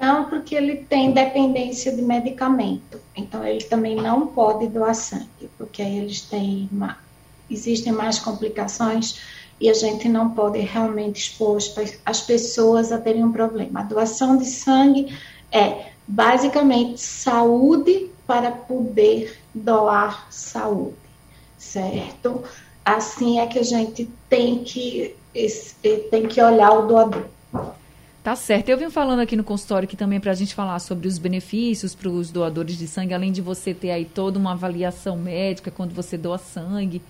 Não, 0.00 0.24
porque 0.24 0.54
ele 0.54 0.76
tem 0.76 1.12
dependência 1.12 1.94
de 1.94 2.00
medicamento. 2.00 2.98
Então, 3.14 3.44
ele 3.46 3.62
também 3.64 3.96
não 3.96 4.26
pode 4.26 4.66
doar 4.66 4.94
sangue, 4.94 5.50
porque 5.58 5.82
aí 5.82 5.98
eles 5.98 6.22
têm 6.22 6.68
uma, 6.72 6.96
existem 7.50 7.92
mais 7.92 8.18
complicações 8.18 9.20
e 9.60 9.68
a 9.68 9.74
gente 9.74 10.08
não 10.08 10.30
pode 10.30 10.58
realmente 10.60 11.18
expor 11.18 11.58
as 12.06 12.20
pessoas 12.22 12.90
a 12.90 12.98
terem 12.98 13.22
um 13.22 13.32
problema. 13.32 13.80
A 13.80 13.82
doação 13.82 14.38
de 14.38 14.46
sangue 14.46 15.14
é 15.52 15.90
basicamente 16.08 16.98
saúde 16.98 18.10
para 18.30 18.52
poder 18.52 19.36
doar 19.52 20.28
saúde, 20.30 20.94
certo? 21.58 22.44
Assim 22.84 23.40
é 23.40 23.46
que 23.48 23.58
a 23.58 23.62
gente 23.64 24.08
tem 24.28 24.62
que, 24.62 25.16
tem 26.12 26.28
que 26.28 26.40
olhar 26.40 26.70
o 26.70 26.86
doador. 26.86 27.24
Tá 28.22 28.36
certo. 28.36 28.68
Eu 28.68 28.78
venho 28.78 28.90
falando 28.92 29.18
aqui 29.18 29.34
no 29.34 29.42
consultório 29.42 29.88
que 29.88 29.96
também 29.96 30.20
para 30.20 30.30
a 30.30 30.34
gente 30.36 30.54
falar 30.54 30.78
sobre 30.78 31.08
os 31.08 31.18
benefícios 31.18 31.92
para 31.92 32.08
os 32.08 32.30
doadores 32.30 32.78
de 32.78 32.86
sangue, 32.86 33.12
além 33.12 33.32
de 33.32 33.42
você 33.42 33.74
ter 33.74 33.90
aí 33.90 34.04
toda 34.04 34.38
uma 34.38 34.52
avaliação 34.52 35.16
médica 35.16 35.68
quando 35.68 35.92
você 35.92 36.16
doa 36.16 36.38
sangue. 36.38 37.02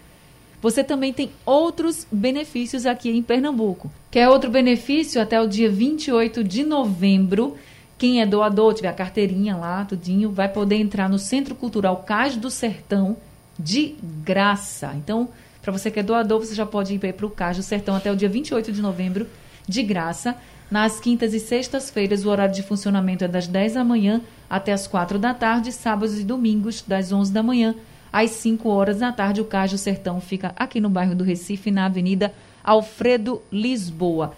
Você 0.63 0.83
também 0.83 1.13
tem 1.13 1.31
outros 1.45 2.07
benefícios 2.11 2.87
aqui 2.87 3.11
em 3.11 3.23
Pernambuco. 3.23 3.91
Quer 4.11 4.31
outro 4.31 4.51
benefício? 4.51 5.21
Até 5.21 5.39
o 5.39 5.47
dia 5.47 5.71
28 5.71 6.43
de 6.43 6.65
novembro, 6.65 7.59
quem 8.01 8.23
é 8.23 8.25
doador, 8.25 8.73
tiver 8.73 8.89
a 8.89 8.95
carteirinha 8.95 9.55
lá, 9.55 9.85
tudinho, 9.85 10.33
vai 10.33 10.49
poder 10.49 10.77
entrar 10.77 11.07
no 11.07 11.19
Centro 11.19 11.55
Cultural 11.55 11.99
Cais 11.99 12.35
do 12.35 12.51
Sertão 12.51 13.15
de 13.59 13.95
graça. 14.25 14.95
Então, 14.97 15.29
para 15.61 15.71
você 15.71 15.91
que 15.91 16.01
é 16.01 16.03
doador, 16.03 16.39
você 16.39 16.55
já 16.55 16.65
pode 16.65 16.95
ir 16.95 17.13
para 17.13 17.27
o 17.27 17.31
Cais 17.31 17.59
do 17.59 17.63
Sertão 17.63 17.95
até 17.95 18.11
o 18.11 18.17
dia 18.17 18.31
28 18.31 18.73
de 18.73 18.81
novembro, 18.81 19.27
de 19.69 19.83
graça. 19.83 20.35
Nas 20.71 20.99
quintas 20.99 21.35
e 21.35 21.39
sextas-feiras, 21.39 22.25
o 22.25 22.31
horário 22.31 22.55
de 22.55 22.63
funcionamento 22.63 23.23
é 23.23 23.29
das 23.29 23.47
10 23.47 23.75
da 23.75 23.85
manhã 23.85 24.23
até 24.49 24.73
as 24.73 24.87
4 24.87 25.19
da 25.19 25.35
tarde, 25.35 25.71
sábados 25.71 26.19
e 26.19 26.25
domingos, 26.25 26.81
das 26.81 27.13
11 27.13 27.31
da 27.31 27.43
manhã 27.43 27.75
às 28.11 28.31
5 28.31 28.67
horas 28.67 29.01
da 29.01 29.13
tarde. 29.13 29.43
O 29.43 29.45
Cais 29.45 29.73
do 29.73 29.77
Sertão 29.77 30.23
fica 30.23 30.55
aqui 30.57 30.81
no 30.81 30.89
bairro 30.89 31.15
do 31.15 31.23
Recife, 31.23 31.71
na 31.71 31.85
Avenida 31.85 32.33
Alfredo 32.65 33.43
Lisboa. 33.53 34.33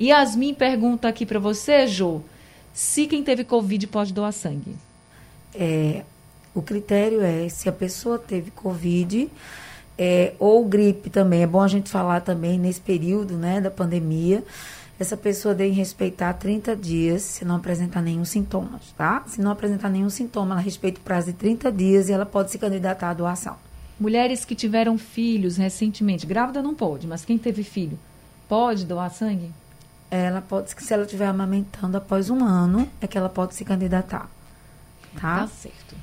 Yasmin 0.00 0.54
pergunta 0.54 1.06
aqui 1.06 1.24
para 1.24 1.38
você, 1.38 1.86
Jô 1.86 2.20
se 2.76 3.06
quem 3.06 3.24
teve 3.24 3.42
Covid 3.42 3.86
pode 3.86 4.12
doar 4.12 4.34
sangue. 4.34 4.76
é, 5.54 6.04
o 6.54 6.60
critério 6.60 7.22
é 7.22 7.48
se 7.48 7.70
a 7.70 7.72
pessoa 7.72 8.18
teve 8.18 8.50
Covid 8.50 9.30
é, 9.98 10.34
ou 10.38 10.62
gripe 10.66 11.08
também. 11.08 11.42
É 11.42 11.46
bom 11.46 11.62
a 11.62 11.68
gente 11.68 11.88
falar 11.88 12.20
também 12.20 12.58
nesse 12.58 12.80
período 12.82 13.38
né, 13.38 13.62
da 13.62 13.70
pandemia. 13.70 14.44
Essa 15.00 15.16
pessoa 15.16 15.54
deve 15.54 15.72
respeitar 15.72 16.34
30 16.34 16.76
dias 16.76 17.22
se 17.22 17.46
não 17.46 17.56
apresentar 17.56 18.02
nenhum 18.02 18.26
sintoma, 18.26 18.78
tá? 18.94 19.24
Se 19.26 19.40
não 19.40 19.50
apresentar 19.50 19.88
nenhum 19.88 20.10
sintoma, 20.10 20.54
ela 20.54 20.60
respeita 20.60 21.00
o 21.00 21.02
prazo 21.02 21.28
de 21.28 21.32
30 21.34 21.72
dias 21.72 22.08
e 22.10 22.12
ela 22.12 22.26
pode 22.26 22.50
se 22.50 22.58
candidatar 22.58 23.10
à 23.10 23.14
doação. 23.14 23.56
Mulheres 23.98 24.44
que 24.44 24.54
tiveram 24.54 24.98
filhos 24.98 25.56
recentemente, 25.56 26.26
grávida 26.26 26.62
não 26.62 26.74
pode, 26.74 27.06
mas 27.06 27.24
quem 27.24 27.38
teve 27.38 27.62
filho, 27.62 27.98
pode 28.46 28.84
doar 28.84 29.10
sangue? 29.10 29.50
Ela 30.10 30.40
pode, 30.40 30.70
se 30.70 30.92
ela 30.92 31.02
estiver 31.02 31.26
amamentando 31.26 31.96
após 31.96 32.30
um 32.30 32.44
ano, 32.44 32.88
é 33.00 33.06
que 33.06 33.18
ela 33.18 33.28
pode 33.28 33.54
se 33.54 33.64
candidatar. 33.64 34.30
Tá? 35.20 35.40
Tá 35.40 35.46
certo. 35.46 35.96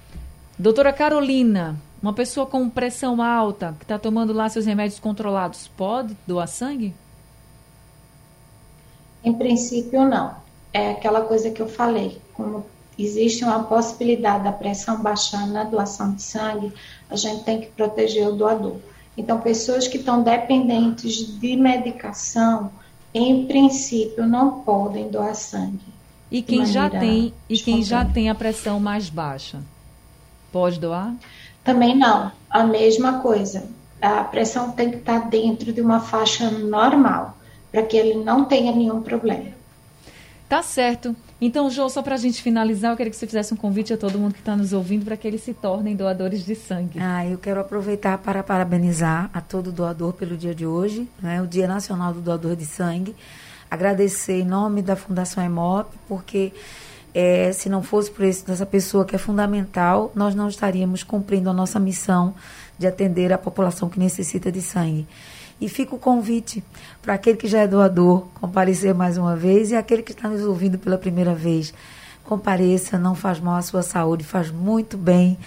Doutora 0.57 0.91
Carolina, 0.93 1.75
uma 2.01 2.13
pessoa 2.13 2.45
com 2.45 2.69
pressão 2.69 3.21
alta, 3.21 3.75
que 3.79 3.85
está 3.85 3.97
tomando 3.97 4.33
lá 4.33 4.49
seus 4.49 4.65
remédios 4.65 4.99
controlados, 4.99 5.67
pode 5.69 6.15
doar 6.27 6.47
sangue? 6.47 6.93
Em 9.23 9.33
princípio, 9.33 10.07
não. 10.07 10.35
É 10.73 10.91
aquela 10.91 11.21
coisa 11.21 11.49
que 11.49 11.61
eu 11.61 11.69
falei. 11.69 12.21
Como 12.33 12.65
existe 12.99 13.43
uma 13.43 13.63
possibilidade 13.63 14.43
da 14.43 14.51
pressão 14.51 15.01
baixar 15.01 15.47
na 15.47 15.63
doação 15.63 16.13
de 16.13 16.21
sangue, 16.21 16.73
a 17.09 17.15
gente 17.15 17.43
tem 17.43 17.61
que 17.61 17.67
proteger 17.67 18.27
o 18.27 18.35
doador. 18.35 18.77
Então, 19.17 19.39
pessoas 19.39 19.87
que 19.87 19.97
estão 19.97 20.21
dependentes 20.21 21.39
de 21.39 21.55
medicação, 21.55 22.71
em 23.13 23.45
princípio, 23.45 24.25
não 24.25 24.61
podem 24.61 25.09
doar 25.09 25.35
sangue. 25.35 25.93
E 26.31 26.41
quem 26.41 26.65
já 26.65 26.89
tem 26.89 27.33
e 27.47 27.59
quem 27.59 27.83
já 27.83 28.03
tem 28.03 28.29
a 28.29 28.35
pressão 28.35 28.79
mais 28.79 29.09
baixa, 29.09 29.61
pode 30.51 30.79
doar? 30.79 31.13
Também 31.63 31.95
não. 31.95 32.31
A 32.49 32.63
mesma 32.63 33.19
coisa. 33.19 33.63
A 34.01 34.23
pressão 34.23 34.71
tem 34.71 34.89
que 34.89 34.97
estar 34.97 35.29
dentro 35.29 35.71
de 35.71 35.79
uma 35.79 35.99
faixa 35.99 36.49
normal, 36.49 37.37
para 37.71 37.83
que 37.83 37.95
ele 37.95 38.15
não 38.15 38.45
tenha 38.45 38.71
nenhum 38.71 39.01
problema. 39.01 39.51
Tá 40.49 40.61
certo. 40.61 41.15
Então, 41.45 41.69
Jô, 41.69 41.89
só 41.89 42.01
para 42.01 42.15
a 42.15 42.17
gente 42.17 42.41
finalizar, 42.41 42.91
eu 42.91 42.95
queria 42.95 43.11
que 43.11 43.17
você 43.17 43.27
fizesse 43.27 43.53
um 43.53 43.57
convite 43.57 43.91
a 43.91 43.97
todo 43.97 44.17
mundo 44.17 44.33
que 44.33 44.39
está 44.39 44.55
nos 44.55 44.71
ouvindo 44.71 45.03
para 45.03 45.17
que 45.17 45.27
eles 45.27 45.41
se 45.41 45.53
tornem 45.53 45.93
doadores 45.93 46.45
de 46.45 46.55
sangue. 46.55 46.97
Ah, 47.01 47.25
eu 47.27 47.37
quero 47.37 47.59
aproveitar 47.59 48.17
para 48.19 48.41
parabenizar 48.41 49.29
a 49.33 49.41
todo 49.41 49.69
doador 49.69 50.13
pelo 50.13 50.37
dia 50.37 50.55
de 50.55 50.65
hoje, 50.65 51.05
né, 51.21 51.41
o 51.41 51.45
Dia 51.45 51.67
Nacional 51.67 52.13
do 52.13 52.21
Doador 52.21 52.55
de 52.55 52.65
Sangue. 52.65 53.13
Agradecer 53.69 54.39
em 54.39 54.45
nome 54.45 54.81
da 54.81 54.95
Fundação 54.95 55.43
EMOP, 55.43 55.93
porque 56.07 56.53
é, 57.13 57.51
se 57.51 57.67
não 57.67 57.83
fosse 57.83 58.09
por 58.09 58.23
esse, 58.23 58.49
essa 58.49 58.65
pessoa 58.65 59.03
que 59.03 59.13
é 59.13 59.19
fundamental, 59.19 60.13
nós 60.15 60.33
não 60.33 60.47
estaríamos 60.47 61.03
cumprindo 61.03 61.49
a 61.49 61.53
nossa 61.53 61.77
missão 61.77 62.33
de 62.79 62.87
atender 62.87 63.33
a 63.33 63.37
população 63.37 63.89
que 63.89 63.99
necessita 63.99 64.49
de 64.49 64.61
sangue. 64.61 65.05
E 65.63 65.69
fica 65.69 65.95
o 65.95 65.97
convite 65.97 66.61
para 67.01 67.13
aquele 67.13 67.37
que 67.37 67.47
já 67.47 67.59
é 67.59 67.67
doador 67.67 68.27
comparecer 68.33 68.93
mais 68.93 69.17
uma 69.17 69.33
vez 69.33 69.71
e 69.71 69.77
aquele 69.77 70.03
que 70.03 70.11
está 70.11 70.27
nos 70.27 70.43
ouvindo 70.43 70.77
pela 70.77 70.97
primeira 70.97 71.33
vez. 71.33 71.73
Compareça, 72.25 72.99
não 72.99 73.15
faz 73.15 73.39
mal 73.39 73.55
à 73.55 73.61
sua 73.61 73.81
saúde, 73.81 74.25
faz 74.25 74.51
muito 74.51 74.97
bem 74.97 75.37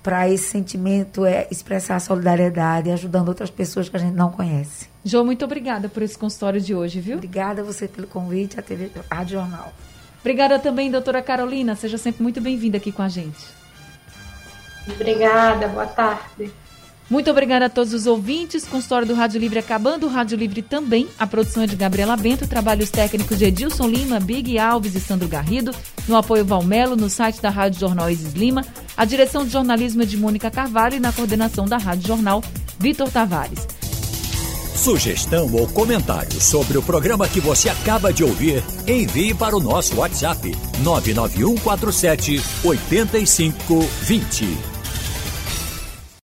para 0.00 0.28
esse 0.28 0.44
sentimento 0.44 1.26
é 1.26 1.48
expressar 1.50 1.98
solidariedade, 1.98 2.88
ajudando 2.90 3.30
outras 3.30 3.50
pessoas 3.50 3.88
que 3.88 3.96
a 3.96 3.98
gente 3.98 4.14
não 4.14 4.30
conhece. 4.30 4.86
João, 5.04 5.24
muito 5.24 5.44
obrigada 5.44 5.88
por 5.88 6.04
esse 6.04 6.16
consultório 6.16 6.60
de 6.60 6.72
hoje, 6.72 7.00
viu? 7.00 7.16
Obrigada 7.16 7.62
a 7.62 7.64
você 7.64 7.88
pelo 7.88 8.06
convite, 8.06 8.60
a 8.60 8.62
TV 8.62 8.92
Rádio 9.10 9.40
Jornal. 9.40 9.72
Obrigada 10.20 10.60
também, 10.60 10.88
doutora 10.88 11.20
Carolina. 11.20 11.74
Seja 11.74 11.98
sempre 11.98 12.22
muito 12.22 12.40
bem-vinda 12.40 12.76
aqui 12.76 12.92
com 12.92 13.02
a 13.02 13.08
gente. 13.08 13.44
Obrigada, 14.88 15.66
boa 15.66 15.86
tarde. 15.86 16.52
Muito 17.14 17.30
obrigada 17.30 17.66
a 17.66 17.68
todos 17.68 17.94
os 17.94 18.08
ouvintes. 18.08 18.64
Com 18.64 18.76
história 18.76 19.06
do 19.06 19.14
Rádio 19.14 19.38
Livre 19.38 19.60
acabando, 19.60 20.04
o 20.04 20.08
Rádio 20.08 20.36
Livre 20.36 20.62
também. 20.62 21.06
A 21.16 21.24
produção 21.24 21.62
é 21.62 21.66
de 21.68 21.76
Gabriela 21.76 22.16
Bento, 22.16 22.44
trabalhos 22.44 22.90
técnicos 22.90 23.38
de 23.38 23.44
Edilson 23.44 23.86
Lima, 23.86 24.18
Big 24.18 24.58
Alves 24.58 24.96
e 24.96 25.00
Sandro 25.00 25.28
Garrido. 25.28 25.72
No 26.08 26.16
apoio 26.16 26.44
Valmelo, 26.44 26.96
no 26.96 27.08
site 27.08 27.40
da 27.40 27.50
Rádio 27.50 27.78
Jornal 27.78 28.10
Isis 28.10 28.32
Lima. 28.32 28.66
A 28.96 29.04
direção 29.04 29.44
de 29.44 29.52
jornalismo 29.52 30.02
é 30.02 30.04
de 30.04 30.16
Mônica 30.16 30.50
Carvalho 30.50 30.96
e 30.96 31.00
na 31.00 31.12
coordenação 31.12 31.66
da 31.66 31.76
Rádio 31.76 32.08
Jornal, 32.08 32.42
Vitor 32.80 33.08
Tavares. 33.08 33.64
Sugestão 34.74 35.54
ou 35.54 35.68
comentário 35.68 36.40
sobre 36.40 36.78
o 36.78 36.82
programa 36.82 37.28
que 37.28 37.38
você 37.38 37.68
acaba 37.68 38.12
de 38.12 38.24
ouvir, 38.24 38.60
envie 38.88 39.32
para 39.32 39.56
o 39.56 39.60
nosso 39.60 39.98
WhatsApp 39.98 40.52
99147 40.82 42.42
8520. 42.64 44.73